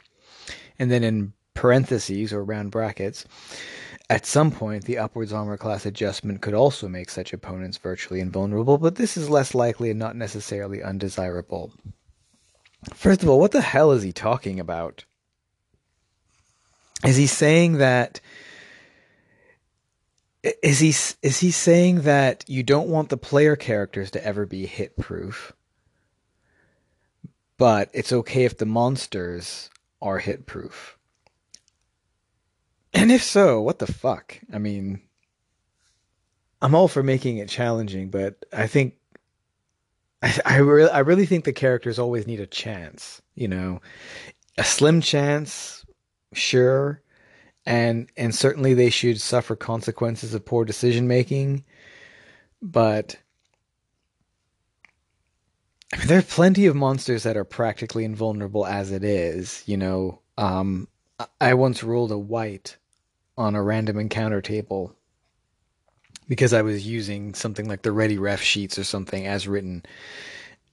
And 0.80 0.90
then 0.90 1.04
in 1.04 1.34
parentheses 1.54 2.34
or 2.34 2.44
round 2.44 2.72
brackets, 2.72 3.26
at 4.10 4.26
some 4.26 4.50
point 4.50 4.86
the 4.86 4.98
upwards 4.98 5.32
armor 5.32 5.58
class 5.58 5.86
adjustment 5.86 6.42
could 6.42 6.56
also 6.56 6.88
make 6.88 7.12
such 7.12 7.34
opponents 7.34 7.78
virtually 7.78 8.20
invulnerable, 8.20 8.80
but 8.80 8.96
this 8.96 9.16
is 9.16 9.30
less 9.30 9.54
likely 9.54 9.92
and 9.92 10.00
not 10.00 10.16
necessarily 10.16 10.82
undesirable. 10.82 11.72
First 12.94 13.24
of 13.24 13.30
all, 13.30 13.39
what 13.39 13.52
the 13.52 13.62
hell 13.62 13.91
is 13.91 14.04
he 14.04 14.12
talking 14.12 14.60
about? 14.60 15.06
Is 17.04 17.15
he 17.15 17.28
saying 17.28 17.78
that 17.78 18.20
is 20.44 20.80
he 20.80 20.89
is 20.89 21.39
he 21.39 21.52
saying 21.52 22.02
that 22.02 22.44
you 22.48 22.63
don't 22.63 22.89
want 22.89 23.10
the 23.10 23.17
player 23.17 23.56
characters 23.56 24.12
to 24.12 24.26
ever 24.26 24.46
be 24.46 24.65
hit 24.65 24.98
proof, 24.98 25.54
but 27.58 27.89
it's 27.94 28.12
okay 28.12 28.46
if 28.46 28.58
the 28.58 28.65
monsters 28.65 29.70
are 30.02 30.20
hit 30.20 30.46
proof? 30.46 30.98
And 32.94 33.12
if 33.12 33.24
so, 33.24 33.62
what 33.62 33.80
the 33.80 33.91
fuck? 33.91 34.39
I 34.52 34.58
mean, 34.58 35.02
I'm 36.62 36.76
all 36.76 36.88
for 36.88 37.04
making 37.04 37.38
it 37.38 37.50
challenging, 37.50 38.10
but 38.10 38.44
I 38.52 38.67
think 38.67 38.96
I 40.22 40.40
I, 40.46 40.58
re- 40.58 40.90
I 40.90 41.00
really 41.00 41.26
think 41.26 41.46
the 41.46 41.54
characters 41.54 42.00
always 42.00 42.28
need 42.28 42.40
a 42.40 42.48
chance. 42.48 43.22
You 43.36 43.48
know, 43.48 43.82
a 44.58 44.64
slim 44.64 45.02
chance, 45.02 45.86
sure, 46.34 47.02
and 47.66 48.10
and 48.18 48.34
certainly 48.34 48.74
they 48.74 48.90
should 48.90 49.20
suffer 49.22 49.56
consequences 49.56 50.34
of 50.34 50.46
poor 50.46 50.66
decision 50.66 51.08
making, 51.08 51.64
but. 52.62 53.18
I 55.94 55.98
mean, 55.98 56.08
there 56.08 56.20
are 56.20 56.22
plenty 56.22 56.68
of 56.68 56.76
monsters 56.76 57.24
that 57.24 57.36
are 57.36 57.44
practically 57.44 58.06
invulnerable 58.06 58.66
as 58.66 58.92
it 58.92 59.04
is. 59.04 59.62
You 59.66 59.76
know, 59.76 60.22
um, 60.38 60.88
I 61.42 61.54
once 61.54 61.84
rolled 61.84 62.14
a 62.14 62.18
wight 62.18 62.78
on 63.38 63.56
a 63.56 63.62
random 63.64 64.00
encounter 64.00 64.42
table 64.42 64.96
because 66.32 66.54
I 66.54 66.62
was 66.62 66.88
using 66.88 67.34
something 67.34 67.67
like 67.67 67.82
the 67.82 67.91
ready 67.91 68.17
ref 68.17 68.41
sheets 68.41 68.80
or 68.80 68.86
something 68.86 69.28
as 69.28 69.50
written. 69.50 69.84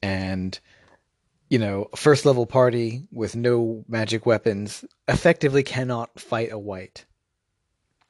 And, 0.00 0.56
you 1.50 1.58
know, 1.58 1.88
first 1.96 2.24
level 2.24 2.46
party 2.46 3.08
with 3.10 3.34
no 3.34 3.84
magic 3.88 4.24
weapons 4.24 4.84
effectively 5.08 5.64
cannot 5.64 6.20
fight 6.20 6.52
a 6.52 6.58
wight. 6.60 7.06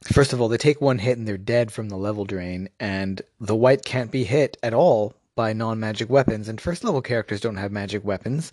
First 0.03 0.35
of 0.35 0.43
all, 0.43 0.49
they 0.49 0.59
take 0.59 0.83
one 0.83 0.99
hit 0.99 1.17
and 1.17 1.27
they're 1.27 1.39
dead 1.39 1.73
from 1.73 1.89
the 1.89 1.97
level 1.97 2.27
drain, 2.27 2.69
and 2.79 3.23
the 3.41 3.57
wight 3.57 3.83
can't 3.83 4.11
be 4.11 4.25
hit 4.25 4.59
at 4.63 4.75
all 4.75 5.15
by 5.35 5.55
non 5.55 5.81
magic 5.81 6.11
weapons, 6.11 6.51
and 6.51 6.61
first 6.61 6.85
level 6.85 7.01
characters 7.01 7.41
don't 7.41 7.57
have 7.57 7.73
magic 7.73 8.05
weapons. 8.05 8.53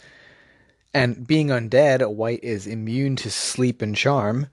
And 0.94 1.28
being 1.28 1.50
undead, 1.50 2.00
a 2.00 2.10
wight 2.10 2.40
is 2.44 2.66
immune 2.66 3.18
to 3.18 3.30
sleep 3.30 3.82
and 3.82 3.94
charm 3.94 4.48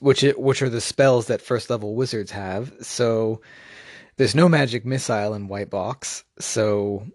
which 0.00 0.22
which 0.36 0.62
are 0.62 0.68
the 0.68 0.80
spells 0.80 1.26
that 1.26 1.42
first 1.42 1.70
level 1.70 1.94
wizards 1.94 2.30
have. 2.30 2.72
So 2.80 3.40
there's 4.16 4.34
no 4.34 4.48
magic 4.48 4.84
missile 4.84 5.34
in 5.34 5.48
white 5.48 5.70
box. 5.70 6.24
So 6.38 7.06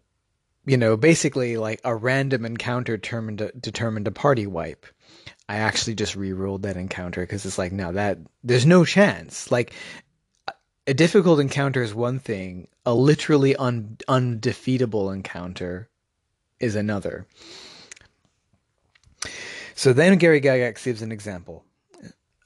you 0.66 0.76
know, 0.76 0.98
basically 0.98 1.56
like 1.56 1.80
a 1.86 1.96
random 1.96 2.46
encounter 2.46 2.98
determined 2.98 3.42
a, 3.42 3.52
determined 3.54 4.08
a 4.08 4.12
party 4.12 4.46
wipe. 4.46 4.86
I 5.48 5.58
actually 5.58 5.96
just 5.96 6.18
re-rolled 6.18 6.64
that 6.64 6.76
encounter 6.76 7.22
because 7.22 7.46
it's 7.46 7.58
like 7.58 7.72
no 7.72 7.94
that 7.94 8.20
there's 8.44 8.66
no 8.66 8.84
chance. 8.84 9.50
Like 9.50 9.74
a 10.88 10.94
difficult 10.94 11.40
encounter 11.40 11.84
is 11.84 11.94
one 11.94 12.20
thing, 12.20 12.68
a 12.86 12.94
literally 12.94 13.56
un, 13.58 13.98
undefeatable 14.08 15.12
encounter 15.12 15.90
is 16.60 16.76
another. 16.76 17.28
So 19.76 19.94
then 19.94 20.18
Gary 20.18 20.42
Gygax 20.42 20.84
gives 20.84 21.02
an 21.02 21.12
example. 21.12 21.64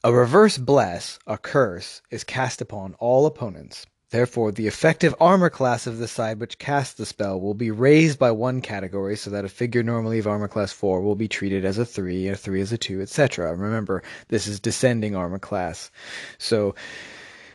A 0.04 0.12
reverse 0.12 0.58
bless, 0.58 1.20
a 1.28 1.38
curse, 1.38 2.02
is 2.10 2.24
cast 2.24 2.60
upon 2.60 2.96
all 2.96 3.28
opponents. 3.28 3.86
Therefore, 4.10 4.52
the 4.52 4.66
effective 4.66 5.14
armor 5.20 5.52
class 5.52 5.86
of 5.86 6.00
the 6.00 6.08
side 6.08 6.40
which 6.40 6.58
casts 6.58 6.96
the 6.96 7.06
spell 7.06 7.40
will 7.40 7.54
be 7.54 7.70
raised 7.70 8.18
by 8.18 8.32
one 8.32 8.62
category 8.62 9.16
so 9.16 9.30
that 9.30 9.46
a 9.46 9.50
figure 9.50 9.84
normally 9.84 10.18
of 10.18 10.26
armor 10.26 10.48
class 10.48 10.74
4 10.74 11.02
will 11.02 11.16
be 11.16 11.28
treated 11.28 11.66
as 11.66 11.78
a 11.78 11.86
3, 11.86 12.30
a 12.30 12.36
3 12.36 12.62
as 12.62 12.72
a 12.74 12.80
2, 12.80 13.00
etc. 13.00 13.56
Remember, 13.56 14.02
this 14.28 14.48
is 14.48 14.60
descending 14.60 15.16
armor 15.16 15.40
class. 15.40 15.92
So 16.40 16.74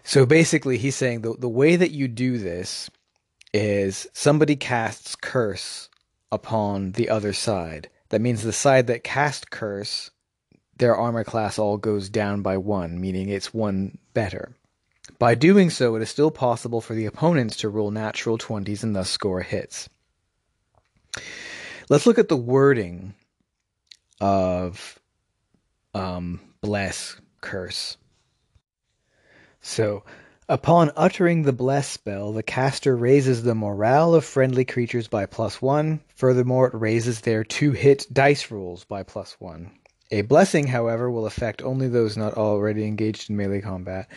so 0.05 0.25
basically 0.25 0.79
he's 0.79 0.95
saying 0.95 1.23
the 1.23 1.35
the 1.37 1.49
way 1.49 1.75
that 1.75 1.91
you 1.91 2.07
do 2.07 2.39
this 2.39 2.89
is 3.53 4.07
somebody 4.13 4.55
casts 4.55 5.17
curse 5.17 5.89
upon 6.31 6.93
the 6.93 7.11
other 7.11 7.33
side. 7.33 7.91
That 8.11 8.21
means 8.21 8.43
the 8.43 8.53
side 8.53 8.87
that 8.87 9.03
cast 9.03 9.51
curse 9.51 10.13
their 10.79 10.97
armor 10.97 11.25
class 11.25 11.59
all 11.59 11.77
goes 11.77 12.09
down 12.09 12.43
by 12.43 12.57
one, 12.57 13.01
meaning 13.01 13.29
it's 13.29 13.55
one 13.55 13.99
better. 14.15 14.55
By 15.19 15.35
doing 15.35 15.71
so, 15.71 15.95
it 15.97 16.03
is 16.03 16.11
still 16.11 16.31
possible 16.31 16.81
for 16.81 16.95
the 16.95 17.07
opponents 17.07 17.57
to 17.59 17.69
roll 17.69 17.91
natural 17.91 18.39
20s 18.39 18.83
and 18.83 18.95
thus 18.95 19.09
score 19.09 19.41
hits. 19.41 19.89
Let's 21.89 22.07
look 22.07 22.19
at 22.19 22.29
the 22.29 22.37
wording 22.37 23.15
of 24.21 24.99
um, 25.95 26.41
bless, 26.61 27.17
curse. 27.41 27.97
So, 29.61 30.05
upon 30.49 30.93
uttering 30.97 31.43
the 31.43 31.53
bless 31.53 31.89
spell, 31.89 32.33
the 32.33 32.43
caster 32.43 32.97
raises 32.97 33.43
the 33.43 33.55
morale 33.55 34.15
of 34.15 34.25
friendly 34.25 34.65
creatures 34.65 35.09
by 35.09 35.27
plus 35.27 35.63
one. 35.63 36.01
Furthermore, 36.17 36.69
it 36.69 36.75
raises 36.75 37.21
their 37.21 37.45
to 37.45 37.71
hit 37.73 38.07
dice 38.13 38.51
rolls 38.51 38.85
by 38.85 39.03
plus 39.03 39.37
one. 39.39 39.71
A 40.11 40.23
blessing, 40.23 40.67
however, 40.67 41.11
will 41.11 41.27
affect 41.27 41.63
only 41.63 41.89
those 41.89 42.17
not 42.17 42.35
already 42.35 42.85
engaged 42.85 43.29
in 43.29 43.37
melee 43.37 43.61
combat. 43.61 44.09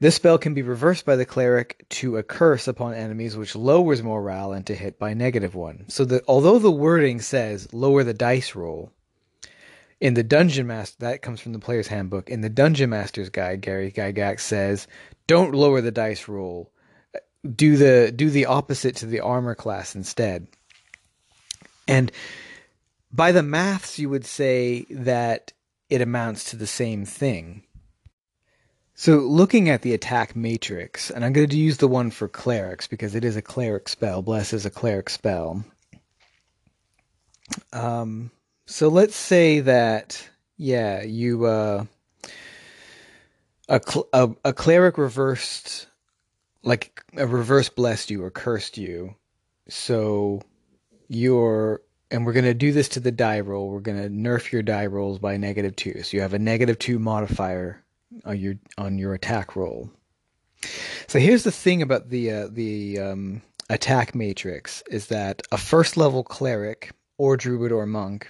This 0.00 0.16
spell 0.16 0.36
can 0.36 0.52
be 0.52 0.62
reversed 0.62 1.04
by 1.04 1.16
the 1.16 1.24
cleric 1.24 1.86
to 1.90 2.16
a 2.16 2.22
curse 2.22 2.66
upon 2.66 2.94
enemies, 2.94 3.36
which 3.36 3.54
lowers 3.54 4.02
morale 4.02 4.52
and 4.52 4.66
to 4.66 4.74
hit 4.74 4.98
by 4.98 5.14
negative 5.14 5.54
one. 5.54 5.84
So 5.88 6.04
that 6.06 6.24
although 6.26 6.58
the 6.58 6.72
wording 6.72 7.20
says 7.20 7.72
lower 7.72 8.02
the 8.02 8.12
dice 8.12 8.54
roll, 8.54 8.90
in 10.02 10.14
the 10.14 10.24
Dungeon 10.24 10.66
Master 10.66 10.96
that 10.98 11.22
comes 11.22 11.40
from 11.40 11.52
the 11.52 11.60
player's 11.60 11.86
handbook. 11.86 12.28
In 12.28 12.40
the 12.40 12.48
Dungeon 12.48 12.90
Master's 12.90 13.30
Guide, 13.30 13.60
Gary 13.60 13.92
Gygax 13.92 14.40
says, 14.40 14.88
don't 15.28 15.54
lower 15.54 15.80
the 15.80 15.92
dice 15.92 16.26
roll. 16.26 16.72
Do 17.54 17.76
the 17.76 18.12
do 18.14 18.28
the 18.28 18.46
opposite 18.46 18.96
to 18.96 19.06
the 19.06 19.20
armor 19.20 19.54
class 19.54 19.94
instead. 19.94 20.48
And 21.86 22.10
by 23.12 23.32
the 23.32 23.42
maths, 23.42 23.98
you 23.98 24.08
would 24.08 24.24
say 24.24 24.86
that 24.90 25.52
it 25.88 26.00
amounts 26.00 26.50
to 26.50 26.56
the 26.56 26.66
same 26.66 27.04
thing. 27.04 27.64
So, 28.94 29.18
looking 29.18 29.68
at 29.68 29.82
the 29.82 29.94
attack 29.94 30.36
matrix, 30.36 31.10
and 31.10 31.24
I'm 31.24 31.32
going 31.32 31.48
to 31.48 31.56
use 31.56 31.78
the 31.78 31.88
one 31.88 32.10
for 32.10 32.28
clerics 32.28 32.86
because 32.86 33.14
it 33.14 33.24
is 33.24 33.36
a 33.36 33.42
cleric 33.42 33.88
spell. 33.88 34.22
Bless 34.22 34.52
is 34.52 34.64
a 34.64 34.70
cleric 34.70 35.10
spell. 35.10 35.64
Um, 37.72 38.30
so 38.66 38.88
let's 38.88 39.16
say 39.16 39.60
that, 39.60 40.28
yeah, 40.56 41.02
you 41.02 41.46
uh, 41.46 41.84
a, 43.68 43.80
cl- 43.84 44.08
a 44.12 44.30
a 44.44 44.52
cleric 44.52 44.98
reversed, 44.98 45.88
like 46.62 47.02
a 47.16 47.26
reverse 47.26 47.68
blessed 47.68 48.10
you 48.10 48.24
or 48.24 48.30
cursed 48.30 48.78
you. 48.78 49.16
So 49.68 50.42
your 51.08 51.82
and 52.12 52.26
we're 52.26 52.34
going 52.34 52.44
to 52.44 52.54
do 52.54 52.72
this 52.72 52.90
to 52.90 53.00
the 53.00 53.10
die 53.10 53.40
roll. 53.40 53.70
We're 53.70 53.80
going 53.80 54.02
to 54.02 54.10
nerf 54.10 54.52
your 54.52 54.62
die 54.62 54.86
rolls 54.86 55.18
by 55.18 55.38
negative 55.38 55.74
two. 55.74 56.02
So 56.02 56.16
you 56.16 56.20
have 56.20 56.34
a 56.34 56.38
negative 56.38 56.78
two 56.78 56.98
modifier 56.98 57.82
on 58.24 58.38
your 58.38 58.54
on 58.76 58.98
your 58.98 59.14
attack 59.14 59.56
roll. 59.56 59.90
So 61.08 61.18
here's 61.18 61.42
the 61.42 61.50
thing 61.50 61.80
about 61.80 62.10
the 62.10 62.30
uh, 62.30 62.48
the 62.50 62.98
um, 62.98 63.42
attack 63.70 64.14
matrix 64.14 64.82
is 64.90 65.06
that 65.06 65.42
a 65.50 65.56
first 65.56 65.96
level 65.96 66.22
cleric 66.22 66.92
or 67.16 67.36
druid 67.36 67.72
or 67.72 67.86
monk 67.86 68.28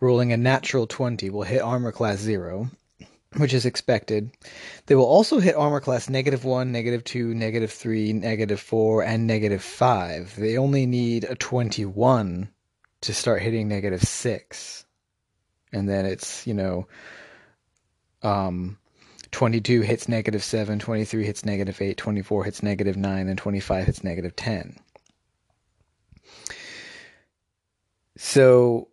rolling 0.00 0.32
a 0.32 0.36
natural 0.36 0.86
20 0.86 1.30
will 1.30 1.42
hit 1.42 1.60
armor 1.60 1.92
class 1.92 2.18
0 2.18 2.70
which 3.36 3.52
is 3.52 3.66
expected 3.66 4.30
they 4.86 4.94
will 4.94 5.04
also 5.04 5.38
hit 5.38 5.54
armor 5.54 5.80
class 5.80 6.08
negative 6.08 6.44
1 6.44 6.72
negative 6.72 7.04
2 7.04 7.34
negative 7.34 7.70
3 7.70 8.12
negative 8.14 8.60
4 8.60 9.02
and 9.02 9.26
negative 9.26 9.62
5 9.62 10.36
they 10.36 10.56
only 10.56 10.86
need 10.86 11.24
a 11.24 11.34
21 11.34 12.48
to 13.02 13.14
start 13.14 13.42
hitting 13.42 13.68
negative 13.68 14.02
6 14.02 14.84
and 15.72 15.88
then 15.88 16.06
it's 16.06 16.46
you 16.46 16.54
know 16.54 16.86
um 18.22 18.78
22 19.30 19.82
hits 19.82 20.08
negative 20.08 20.42
7, 20.42 20.78
23 20.78 21.24
hits 21.24 21.44
negative 21.44 21.80
8, 21.80 21.96
24 21.96 22.44
hits 22.44 22.62
negative 22.62 22.96
9, 22.96 23.28
and 23.28 23.38
25 23.38 23.86
hits 23.86 24.04
negative 24.04 24.34
10. 24.36 24.78
So 28.16 28.88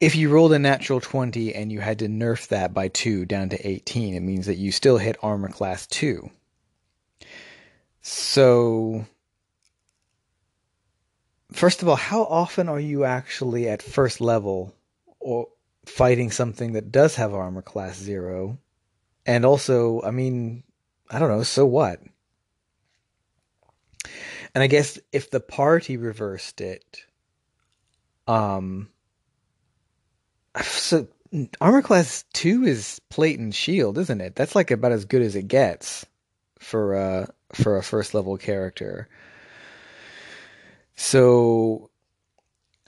if 0.00 0.16
you 0.16 0.30
rolled 0.30 0.52
a 0.52 0.58
natural 0.58 1.00
20 1.00 1.54
and 1.54 1.70
you 1.70 1.80
had 1.80 1.98
to 2.00 2.08
nerf 2.08 2.48
that 2.48 2.72
by 2.72 2.88
2 2.88 3.24
down 3.26 3.50
to 3.50 3.66
18, 3.66 4.14
it 4.14 4.20
means 4.20 4.46
that 4.46 4.56
you 4.56 4.72
still 4.72 4.98
hit 4.98 5.16
armor 5.22 5.48
class 5.48 5.86
2. 5.88 6.30
So 8.00 9.06
first 11.62 11.80
of 11.80 11.88
all, 11.88 11.94
how 11.94 12.24
often 12.24 12.68
are 12.68 12.80
you 12.80 13.04
actually 13.04 13.68
at 13.68 13.80
first 13.82 14.20
level 14.20 14.74
or 15.20 15.46
fighting 15.86 16.32
something 16.32 16.72
that 16.72 16.90
does 16.90 17.14
have 17.14 17.32
armor 17.32 17.62
class 17.62 17.96
zero. 17.96 18.58
And 19.24 19.44
also, 19.44 20.02
I 20.02 20.10
mean, 20.10 20.64
I 21.08 21.20
don't 21.20 21.28
know, 21.28 21.44
so 21.44 21.64
what? 21.64 22.00
And 24.56 24.64
I 24.64 24.66
guess 24.66 24.98
if 25.12 25.30
the 25.30 25.38
party 25.38 25.96
reversed 25.96 26.60
it, 26.60 27.04
um, 28.26 28.88
so 30.62 31.06
armor 31.60 31.82
class 31.82 32.24
two 32.32 32.64
is 32.64 33.00
plate 33.08 33.38
and 33.38 33.54
shield, 33.54 33.98
isn't 33.98 34.20
it? 34.20 34.34
That's 34.34 34.56
like 34.56 34.72
about 34.72 34.90
as 34.90 35.04
good 35.04 35.22
as 35.22 35.36
it 35.36 35.46
gets 35.46 36.04
for 36.58 36.96
uh 36.96 37.26
for 37.54 37.76
a 37.76 37.84
first 37.84 38.14
level 38.14 38.36
character. 38.36 39.08
So 40.96 41.90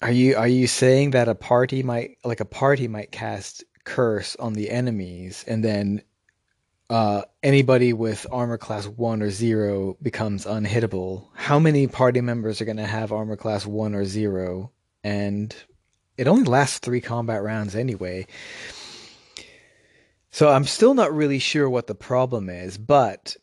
are 0.02 0.10
you 0.10 0.36
are 0.36 0.48
you 0.48 0.66
saying 0.66 1.12
that 1.12 1.28
a 1.28 1.34
party 1.34 1.82
might 1.82 2.18
like 2.24 2.40
a 2.40 2.44
party 2.44 2.88
might 2.88 3.10
cast 3.10 3.64
curse 3.84 4.36
on 4.36 4.54
the 4.54 4.70
enemies 4.70 5.44
and 5.46 5.64
then 5.64 6.02
uh, 6.90 7.22
anybody 7.42 7.92
with 7.92 8.26
armor 8.30 8.58
class 8.58 8.86
1 8.86 9.22
or 9.22 9.30
0 9.30 9.96
becomes 10.02 10.44
unhittable. 10.44 11.28
How 11.32 11.58
many 11.58 11.86
party 11.86 12.20
members 12.20 12.60
are 12.60 12.66
going 12.66 12.76
to 12.76 12.86
have 12.86 13.10
armor 13.10 13.36
class 13.36 13.64
1 13.64 13.94
or 13.94 14.04
0? 14.04 14.70
And 15.02 15.54
it 16.18 16.28
only 16.28 16.44
lasts 16.44 16.78
3 16.80 17.00
combat 17.00 17.42
rounds 17.42 17.74
anyway. 17.74 18.26
So 20.30 20.50
I'm 20.50 20.64
still 20.64 20.94
not 20.94 21.14
really 21.14 21.38
sure 21.38 21.70
what 21.70 21.86
the 21.86 21.94
problem 21.94 22.50
is, 22.50 22.76
but 22.76 23.36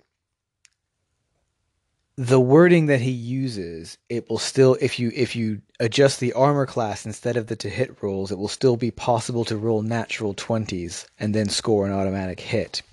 the 2.21 2.39
wording 2.39 2.85
that 2.85 3.01
he 3.01 3.09
uses, 3.09 3.97
it 4.07 4.29
will 4.29 4.37
still 4.37 4.77
if 4.79 4.99
you 4.99 5.11
if 5.15 5.35
you 5.35 5.59
adjust 5.79 6.19
the 6.19 6.33
armor 6.33 6.67
class 6.67 7.03
instead 7.03 7.35
of 7.35 7.47
the 7.47 7.55
to 7.55 7.67
hit 7.67 8.03
rolls, 8.03 8.31
it 8.31 8.37
will 8.37 8.47
still 8.47 8.77
be 8.77 8.91
possible 8.91 9.43
to 9.45 9.57
roll 9.57 9.81
natural 9.81 10.35
20s 10.35 11.07
and 11.19 11.33
then 11.33 11.49
score 11.49 11.87
an 11.87 11.91
automatic 11.91 12.39
hit. 12.39 12.83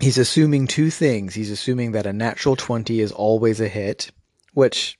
He's 0.00 0.18
assuming 0.18 0.66
two 0.66 0.90
things. 0.90 1.32
He's 1.32 1.52
assuming 1.52 1.92
that 1.92 2.06
a 2.06 2.12
natural 2.12 2.56
20 2.56 2.98
is 2.98 3.12
always 3.12 3.60
a 3.60 3.68
hit, 3.68 4.10
which 4.52 4.98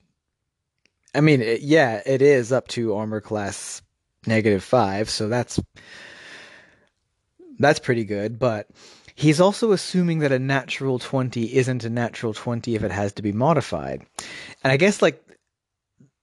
I 1.13 1.23
mean, 1.23 1.43
it, 1.43 1.63
yeah, 1.63 2.03
it 2.07 2.23
is 2.23 2.53
up 2.53 2.69
to 2.69 2.95
armor 2.95 3.21
class 3.21 3.83
negative 4.29 4.63
5, 4.63 5.11
so 5.11 5.29
that's 5.29 5.59
that's 7.59 7.81
pretty 7.81 8.05
good, 8.05 8.39
but 8.39 8.69
He's 9.15 9.41
also 9.41 9.73
assuming 9.73 10.21
that 10.21 10.33
a 10.33 10.39
natural 10.39 10.99
20 10.99 11.55
isn't 11.55 11.85
a 11.85 11.91
natural 11.91 12.35
20 12.35 12.75
if 12.75 12.83
it 12.83 12.91
has 12.91 13.13
to 13.15 13.23
be 13.23 13.33
modified. 13.33 14.07
And 14.65 14.73
I 14.73 14.77
guess 14.77 15.03
like 15.03 15.23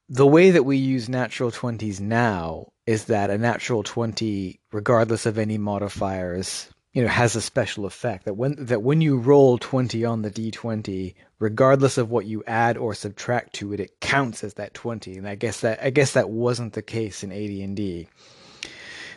the 0.10 0.28
way 0.28 0.52
that 0.52 0.66
we 0.66 0.78
use 0.78 1.08
natural 1.08 1.52
20s 1.52 2.00
now 2.00 2.72
is 2.88 3.06
that 3.06 3.30
a 3.30 3.38
natural 3.38 3.84
20 3.84 4.60
regardless 4.72 5.26
of 5.26 5.38
any 5.38 5.58
modifiers 5.58 6.68
you 6.94 7.04
know 7.04 7.08
has 7.08 7.36
a 7.36 7.42
special 7.42 7.86
effect 7.86 8.26
that 8.26 8.34
when 8.36 8.56
that 8.58 8.82
when 8.82 9.02
you 9.02 9.18
roll 9.18 9.60
20 9.60 10.04
on 10.04 10.24
the 10.24 10.32
d20 10.32 11.14
regardless 11.38 12.00
of 12.00 12.10
what 12.10 12.26
you 12.26 12.44
add 12.48 12.78
or 12.78 12.96
subtract 12.96 13.54
to 13.54 13.72
it 13.74 13.80
it 13.80 14.00
counts 14.00 14.44
as 14.44 14.56
that 14.56 14.74
20 14.74 15.18
and 15.18 15.28
i 15.28 15.36
guess 15.36 15.62
that 15.62 15.80
i 15.84 15.92
guess 15.92 16.14
that 16.14 16.30
wasn't 16.30 16.74
the 16.74 16.82
case 16.82 17.24
in 17.24 17.32
AD&D 17.32 18.08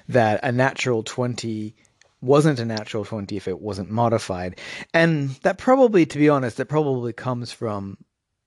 that 0.09 0.41
a 0.43 0.53
natural 0.53 1.03
20 1.03 1.75
wasn't 2.23 2.61
a 2.61 2.65
natural 2.65 3.05
20 3.05 3.37
if 3.37 3.49
it 3.49 3.61
wasn't 3.61 3.91
modified. 3.91 4.59
And 4.95 5.31
that 5.43 5.59
probably, 5.59 6.07
to 6.07 6.19
be 6.19 6.29
honest, 6.29 6.57
that 6.57 6.67
probably 6.67 7.13
comes 7.13 7.53
from 7.53 7.99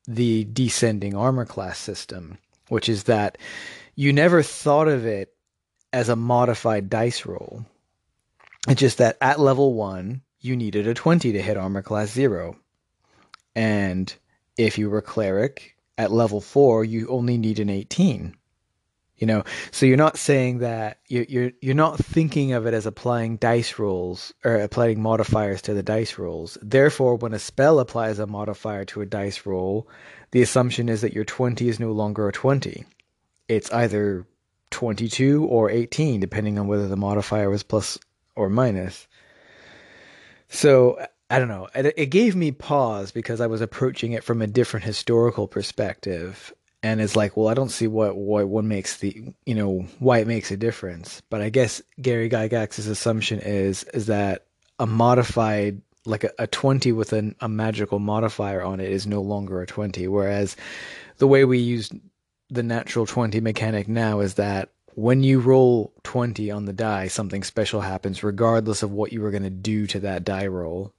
the 0.08 0.46
descending 0.46 1.16
armor 1.16 1.46
class 1.46 1.78
system, 1.78 2.38
which 2.70 2.90
is 2.90 3.04
that 3.04 3.38
you 3.96 4.14
never 4.14 4.42
thought 4.42 4.88
of 4.88 5.06
it 5.06 5.34
as 5.92 6.10
a 6.10 6.16
modified 6.16 6.90
dice 6.90 7.26
roll. 7.26 7.66
It's 8.68 8.80
just 8.80 8.98
that 8.98 9.18
at 9.22 9.40
level 9.40 9.74
one, 9.74 10.22
you 10.40 10.56
needed 10.56 10.88
a 10.88 10.94
20 10.94 11.32
to 11.34 11.42
hit 11.42 11.58
armor 11.58 11.82
class 11.82 12.12
zero. 12.12 12.58
And 13.56 14.14
if 14.58 14.78
you 14.78 14.90
were 14.90 15.02
cleric 15.02 15.76
at 15.98 16.12
level 16.12 16.42
four, 16.42 16.84
you 16.84 17.08
only 17.08 17.38
need 17.38 17.60
an 17.60 17.70
18 17.70 18.36
you 19.18 19.28
know? 19.28 19.44
So 19.72 19.86
you're 19.86 19.98
not 19.98 20.18
saying 20.18 20.60
that 20.60 21.00
you're, 21.08 21.26
you're 21.30 21.52
you're 21.62 21.76
not 21.76 21.98
thinking 21.98 22.54
of 22.54 22.66
it 22.66 22.74
as 22.74 22.86
applying 22.86 23.38
dice 23.38 23.80
rolls 23.80 24.34
or 24.44 24.56
applying 24.56 25.02
modifiers 25.02 25.62
to 25.64 25.74
the 25.74 25.84
dice 25.84 26.18
rolls 26.18 26.58
therefore 26.62 27.16
when 27.16 27.34
a 27.34 27.40
spell 27.40 27.80
applies 27.80 28.20
a 28.20 28.28
modifier 28.28 28.86
to 28.86 29.02
a 29.02 29.06
dice 29.06 29.46
roll 29.46 29.88
the 30.32 30.42
assumption 30.42 30.90
is 30.90 31.02
that 31.02 31.14
your 31.14 31.26
20 31.26 31.68
is 31.68 31.80
no 31.80 31.92
longer 31.92 32.28
a 32.28 32.32
20 32.32 32.86
it's 33.48 33.72
either 33.72 34.26
22 34.72 35.46
or 35.46 35.70
18 35.70 36.20
depending 36.20 36.60
on 36.60 36.68
whether 36.68 36.88
the 36.88 36.98
modifier 36.98 37.50
was 37.50 37.64
plus 37.64 37.98
or 38.36 38.50
minus. 38.50 39.08
So 40.50 41.00
I 41.30 41.40
don't 41.40 41.48
know. 41.48 41.70
It, 41.74 41.94
it 41.98 42.06
gave 42.08 42.36
me 42.36 42.52
pause 42.52 43.12
because 43.12 43.42
I 43.42 43.48
was 43.48 43.62
approaching 43.62 44.12
it 44.12 44.24
from 44.24 44.42
a 44.42 44.48
different 44.48 44.86
historical 44.86 45.48
perspective, 45.48 46.54
and 46.86 47.02
it's 47.02 47.16
like, 47.16 47.36
well, 47.36 47.48
I 47.48 47.56
don't 47.56 47.70
see 47.70 47.88
what 47.88 48.16
what 48.16 48.48
what 48.48 48.64
makes 48.64 48.98
the 48.98 49.34
you 49.48 49.56
know 49.56 49.88
why 49.98 50.20
it 50.20 50.28
makes 50.28 50.52
a 50.52 50.58
difference. 50.58 51.22
But 51.32 51.42
I 51.42 51.50
guess 51.50 51.82
Gary 52.00 52.30
Gygax's 52.30 52.86
assumption 52.86 53.40
is 53.40 53.86
is 53.86 54.06
that 54.06 54.46
a 54.78 54.86
modified 54.86 55.82
like 56.06 56.24
a, 56.24 56.32
a 56.38 56.46
20 56.46 56.92
with 56.92 57.12
an, 57.12 57.36
a 57.40 57.50
magical 57.50 57.98
modifier 57.98 58.62
on 58.62 58.80
it 58.80 58.92
is 58.92 59.08
no 59.08 59.20
longer 59.20 59.64
a 59.64 59.66
20 59.66 60.08
whereas 60.08 60.56
the 61.18 61.28
way 61.28 61.44
we 61.44 61.58
use 61.58 61.90
the 62.52 62.62
natural 62.62 63.08
20 63.08 63.42
mechanic 63.42 63.88
now 63.88 64.20
is 64.20 64.36
that 64.36 64.70
when 64.94 65.24
you 65.24 65.40
roll 65.40 65.92
20 66.04 66.52
on 66.52 66.66
the 66.66 66.74
die 66.74 67.08
something 67.08 67.42
special 67.44 67.82
happens 67.82 68.22
regardless 68.22 68.84
of 68.84 68.92
what 68.92 69.12
you 69.12 69.20
were 69.20 69.32
going 69.32 69.42
to 69.42 69.50
do 69.50 69.88
to 69.88 70.00
that 70.00 70.24
die 70.24 70.46
roll 70.46 70.94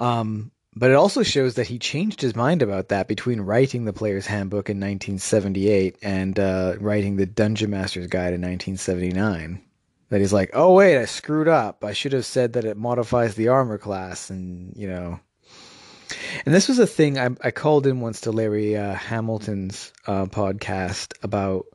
um 0.00 0.50
but 0.76 0.90
it 0.90 0.94
also 0.94 1.22
shows 1.22 1.54
that 1.54 1.66
he 1.66 1.78
changed 1.78 2.20
his 2.20 2.36
mind 2.36 2.60
about 2.60 2.90
that 2.90 3.08
between 3.08 3.40
writing 3.40 3.86
the 3.86 3.94
Player's 3.94 4.26
Handbook 4.26 4.68
in 4.68 4.76
1978 4.76 5.96
and 6.02 6.38
uh, 6.38 6.74
writing 6.78 7.16
the 7.16 7.24
Dungeon 7.24 7.70
Master's 7.70 8.08
Guide 8.08 8.34
in 8.34 8.42
1979. 8.42 9.62
That 10.10 10.20
he's 10.20 10.34
like, 10.34 10.50
oh 10.52 10.74
wait, 10.74 11.00
I 11.00 11.06
screwed 11.06 11.48
up. 11.48 11.82
I 11.82 11.94
should 11.94 12.12
have 12.12 12.26
said 12.26 12.52
that 12.52 12.66
it 12.66 12.76
modifies 12.76 13.34
the 13.34 13.48
armor 13.48 13.78
class, 13.78 14.30
and 14.30 14.76
you 14.76 14.86
know. 14.86 15.18
And 16.44 16.54
this 16.54 16.68
was 16.68 16.78
a 16.78 16.86
thing 16.86 17.18
I, 17.18 17.30
I 17.40 17.50
called 17.50 17.88
in 17.88 18.00
once 18.00 18.20
to 18.20 18.30
Larry 18.30 18.76
uh, 18.76 18.94
Hamilton's 18.94 19.92
uh, 20.06 20.26
podcast 20.26 21.14
about 21.24 21.66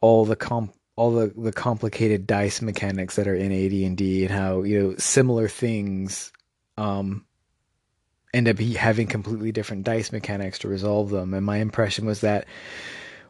all 0.00 0.24
the 0.24 0.34
comp 0.34 0.74
all 0.96 1.12
the, 1.12 1.32
the 1.36 1.52
complicated 1.52 2.26
dice 2.26 2.62
mechanics 2.62 3.16
that 3.16 3.28
are 3.28 3.34
in 3.34 3.52
AD&D 3.52 4.24
and 4.24 4.34
how 4.34 4.62
you 4.62 4.80
know 4.80 4.94
similar 4.96 5.46
things 5.46 6.32
um, 6.78 7.24
end 8.36 8.48
up 8.48 8.58
having 8.58 9.06
completely 9.06 9.50
different 9.50 9.84
dice 9.84 10.12
mechanics 10.12 10.58
to 10.60 10.68
resolve 10.68 11.10
them. 11.10 11.32
And 11.32 11.44
my 11.44 11.56
impression 11.56 12.04
was 12.04 12.20
that 12.20 12.46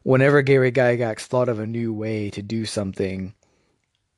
whenever 0.02 0.42
Gary 0.42 0.72
Gygax 0.72 1.20
thought 1.20 1.48
of 1.48 1.60
a 1.60 1.66
new 1.66 1.92
way 1.92 2.30
to 2.30 2.42
do 2.42 2.64
something, 2.66 3.32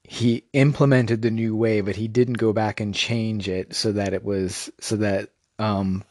he 0.02 0.44
implemented 0.54 1.20
the 1.20 1.30
new 1.30 1.54
way, 1.54 1.82
but 1.82 1.96
he 1.96 2.08
didn't 2.08 2.38
go 2.38 2.54
back 2.54 2.80
and 2.80 2.94
change 2.94 3.48
it 3.48 3.74
so 3.74 3.92
that 3.92 4.14
it 4.14 4.24
was 4.24 4.70
so 4.80 4.96
that 4.96 5.28
um, 5.58 6.02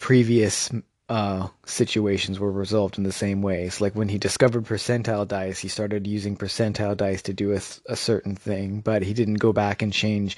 previous 0.00 0.70
uh, 1.08 1.46
situations 1.64 2.40
were 2.40 2.50
resolved 2.50 2.98
in 2.98 3.04
the 3.04 3.12
same 3.12 3.40
way. 3.40 3.68
So, 3.68 3.84
like 3.84 3.94
when 3.94 4.08
he 4.08 4.18
discovered 4.18 4.64
percentile 4.64 5.28
dice, 5.28 5.60
he 5.60 5.68
started 5.68 6.06
using 6.06 6.36
percentile 6.36 6.96
dice 6.96 7.22
to 7.22 7.32
do 7.32 7.52
a, 7.52 7.60
a 7.86 7.94
certain 7.94 8.34
thing, 8.34 8.80
but 8.80 9.02
he 9.02 9.14
didn't 9.14 9.34
go 9.34 9.52
back 9.52 9.82
and 9.82 9.92
change 9.92 10.36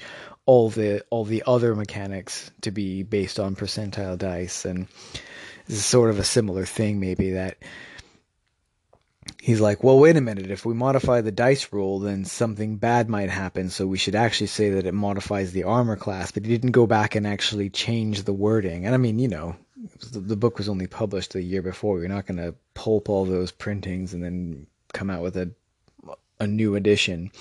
all 0.49 0.71
the 0.71 1.03
all 1.11 1.25
the 1.25 1.43
other 1.45 1.75
mechanics 1.75 2.49
to 2.61 2.71
be 2.71 3.03
based 3.03 3.39
on 3.39 3.55
percentile 3.55 4.17
dice. 4.17 4.65
And 4.65 4.87
this 5.67 5.77
is 5.77 5.85
sort 5.85 6.09
of 6.09 6.17
a 6.17 6.23
similar 6.23 6.65
thing, 6.65 6.99
maybe 6.99 7.33
that 7.33 7.59
he's 9.39 9.61
like, 9.61 9.83
well, 9.83 9.99
wait 9.99 10.17
a 10.17 10.21
minute. 10.21 10.49
If 10.49 10.65
we 10.65 10.73
modify 10.73 11.21
the 11.21 11.31
dice 11.31 11.71
roll, 11.71 11.99
then 11.99 12.25
something 12.25 12.77
bad 12.77 13.09
might 13.09 13.29
happen. 13.29 13.69
So 13.69 13.85
we 13.85 13.99
should 13.99 14.15
actually 14.15 14.47
say 14.47 14.71
that 14.71 14.87
it 14.87 14.93
modifies 14.95 15.51
the 15.51 15.65
armor 15.65 15.95
class. 15.95 16.31
But 16.31 16.45
he 16.45 16.51
didn't 16.51 16.71
go 16.71 16.87
back 16.87 17.13
and 17.13 17.27
actually 17.27 17.69
change 17.69 18.23
the 18.23 18.33
wording. 18.33 18.87
And 18.87 18.95
I 18.95 18.97
mean, 18.97 19.19
you 19.19 19.27
know, 19.27 19.55
the, 20.11 20.35
book 20.35 20.57
was 20.57 20.67
only 20.67 20.87
published 20.87 21.33
the 21.33 21.43
year 21.43 21.61
before. 21.61 21.99
You're 21.99 22.09
not 22.09 22.25
going 22.25 22.37
to 22.37 22.55
pulp 22.73 23.07
all 23.07 23.25
those 23.25 23.51
printings 23.51 24.15
and 24.15 24.23
then 24.23 24.65
come 24.93 25.11
out 25.11 25.21
with 25.21 25.37
a 25.37 25.51
a 26.39 26.47
new 26.47 26.75
edition. 26.75 27.31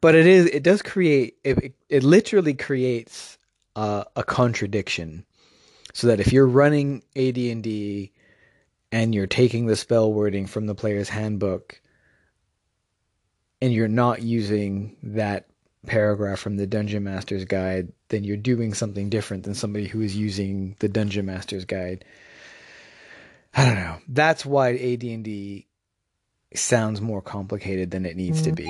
But 0.00 0.14
it 0.14 0.26
is 0.26 0.46
it 0.46 0.62
does 0.62 0.82
create 0.82 1.36
it, 1.44 1.74
it 1.88 2.02
literally 2.02 2.54
creates 2.54 3.38
uh, 3.74 4.04
a 4.14 4.22
contradiction. 4.22 5.24
So 5.92 6.08
that 6.08 6.20
if 6.20 6.30
you're 6.30 6.46
running 6.46 7.02
AD&D 7.16 8.12
and 8.92 9.14
you're 9.14 9.26
taking 9.26 9.66
the 9.66 9.76
spell 9.76 10.12
wording 10.12 10.46
from 10.46 10.66
the 10.66 10.74
player's 10.74 11.08
handbook 11.08 11.80
and 13.62 13.72
you're 13.72 13.88
not 13.88 14.22
using 14.22 14.96
that 15.02 15.46
paragraph 15.86 16.38
from 16.38 16.56
the 16.56 16.66
dungeon 16.66 17.04
master's 17.04 17.44
guide 17.44 17.92
then 18.08 18.24
you're 18.24 18.36
doing 18.36 18.74
something 18.74 19.08
different 19.08 19.44
than 19.44 19.54
somebody 19.54 19.86
who 19.86 20.00
is 20.00 20.16
using 20.16 20.74
the 20.80 20.88
dungeon 20.88 21.26
master's 21.26 21.64
guide 21.64 22.04
i 23.54 23.64
don't 23.64 23.76
know 23.76 23.96
that's 24.08 24.44
why 24.44 24.70
ad&d 24.72 25.66
sounds 26.54 27.00
more 27.00 27.22
complicated 27.22 27.90
than 27.90 28.06
it 28.06 28.16
needs 28.16 28.42
to 28.42 28.52
be. 28.52 28.66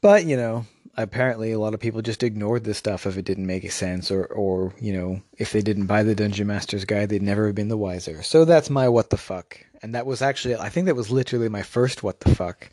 But 0.00 0.24
you 0.24 0.36
know 0.36 0.66
apparently 0.96 1.52
a 1.52 1.58
lot 1.58 1.74
of 1.74 1.80
people 1.80 2.00
just 2.00 2.22
ignored 2.22 2.64
this 2.64 2.78
stuff 2.78 3.06
if 3.06 3.18
it 3.18 3.24
didn't 3.24 3.46
make 3.46 3.70
sense 3.70 4.10
or 4.10 4.24
or 4.26 4.72
you 4.80 4.92
know 4.92 5.20
if 5.38 5.52
they 5.52 5.60
didn't 5.60 5.86
buy 5.86 6.02
the 6.02 6.14
dungeon 6.14 6.46
master's 6.46 6.84
guide 6.84 7.08
they'd 7.08 7.22
never 7.22 7.46
have 7.46 7.54
been 7.54 7.68
the 7.68 7.76
wiser. 7.76 8.22
So 8.22 8.44
that's 8.44 8.70
my 8.70 8.88
what 8.88 9.10
the 9.10 9.16
fuck. 9.16 9.58
And 9.82 9.94
that 9.94 10.06
was 10.06 10.22
actually 10.22 10.56
i 10.56 10.68
think 10.68 10.86
that 10.86 10.96
was 10.96 11.10
literally 11.10 11.48
my 11.48 11.62
first 11.62 12.02
what 12.02 12.20
the 12.20 12.34
fuck 12.34 12.70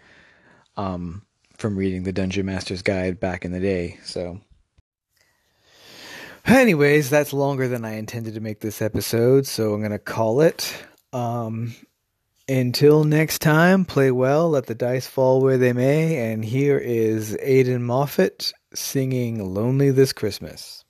um 0.77 1.23
from 1.57 1.77
reading 1.77 2.03
the 2.03 2.13
dungeon 2.13 2.45
master's 2.45 2.81
guide 2.81 3.19
back 3.19 3.45
in 3.45 3.51
the 3.51 3.59
day 3.59 3.99
so. 4.03 4.39
Anyways 6.45 7.09
that's 7.09 7.33
longer 7.33 7.67
than 7.67 7.85
i 7.85 7.95
intended 7.95 8.33
to 8.35 8.41
make 8.41 8.59
this 8.61 8.81
episode 8.81 9.45
so 9.45 9.73
i'm 9.73 9.81
gonna 9.81 9.99
call 9.99 10.41
it. 10.41 10.73
Um 11.11 11.75
until 12.47 13.03
next 13.03 13.39
time, 13.41 13.85
play 13.85 14.11
well, 14.11 14.49
let 14.49 14.65
the 14.65 14.75
dice 14.75 15.07
fall 15.07 15.41
where 15.41 15.57
they 15.57 15.73
may, 15.73 16.31
and 16.31 16.43
here 16.43 16.77
is 16.77 17.37
Aidan 17.41 17.83
Moffat 17.83 18.53
singing 18.73 19.53
Lonely 19.53 19.91
This 19.91 20.13
Christmas. 20.13 20.82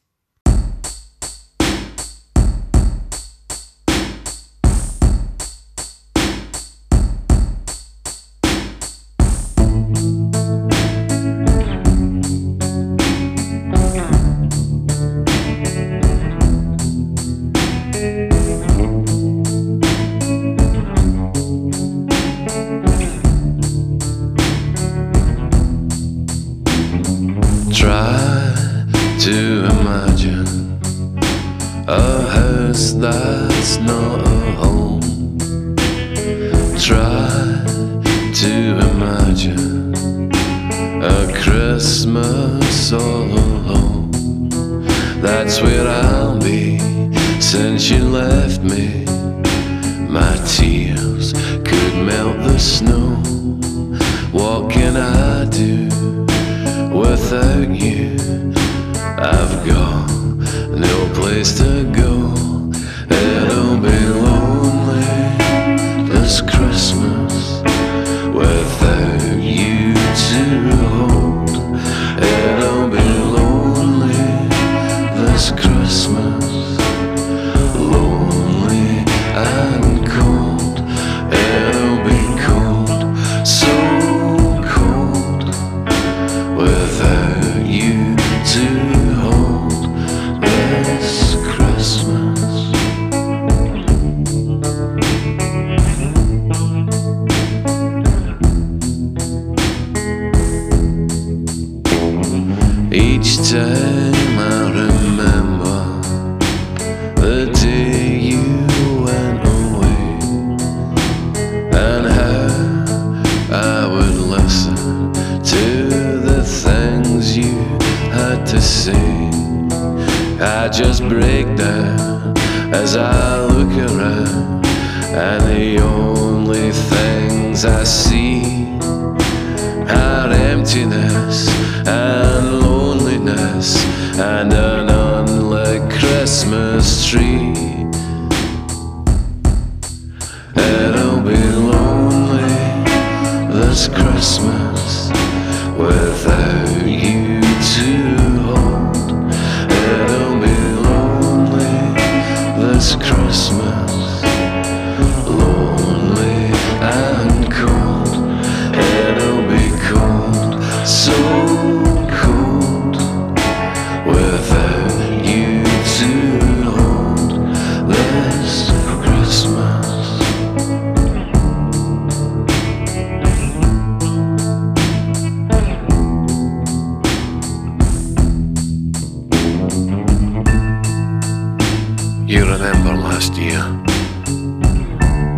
Year 183.37 183.61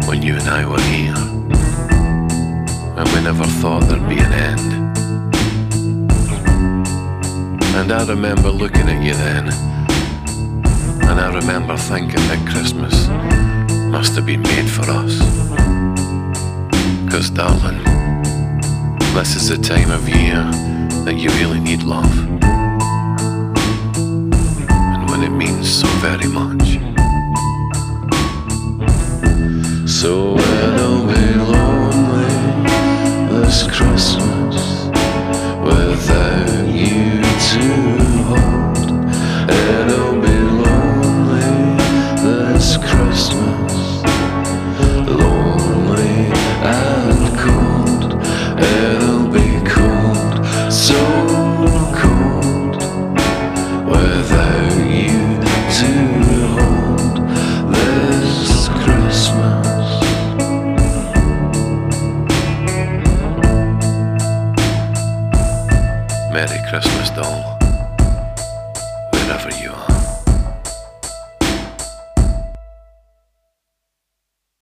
when 0.07 0.21
you 0.21 0.35
and 0.35 0.47
I 0.49 0.65
were 0.65 0.81
here, 0.81 1.15
and 2.97 3.07
we 3.09 3.21
never 3.21 3.45
thought 3.61 3.83
there'd 3.83 4.07
be 4.09 4.17
an 4.19 4.33
end. 4.33 4.75
And 7.75 7.91
I 7.91 8.05
remember 8.07 8.49
looking 8.49 8.87
at 8.87 9.03
you 9.03 9.13
then 9.13 9.49
And 11.07 11.19
I 11.19 11.33
remember 11.33 11.75
thinking 11.77 12.23
that 12.29 12.47
Christmas 12.49 13.07
must 13.91 14.15
have 14.15 14.25
been 14.25 14.41
made 14.41 14.69
for 14.69 14.89
us. 14.89 15.19
Cause 17.11 17.29
darling, 17.29 17.83
this 19.13 19.35
is 19.35 19.49
the 19.49 19.57
time 19.57 19.91
of 19.91 20.07
year 20.09 20.41
that 21.03 21.15
you 21.17 21.29
really 21.41 21.59
need 21.59 21.83
love. 21.83 22.17
And 24.79 25.09
when 25.09 25.21
it 25.23 25.31
means 25.31 25.69
so 25.69 25.87
very 25.99 26.27
much. 26.27 26.94
So 30.05 30.37
it'll 30.37 31.07
be 31.07 31.33
lonely 31.33 32.29
this 33.41 33.63
Christmas 33.63 34.34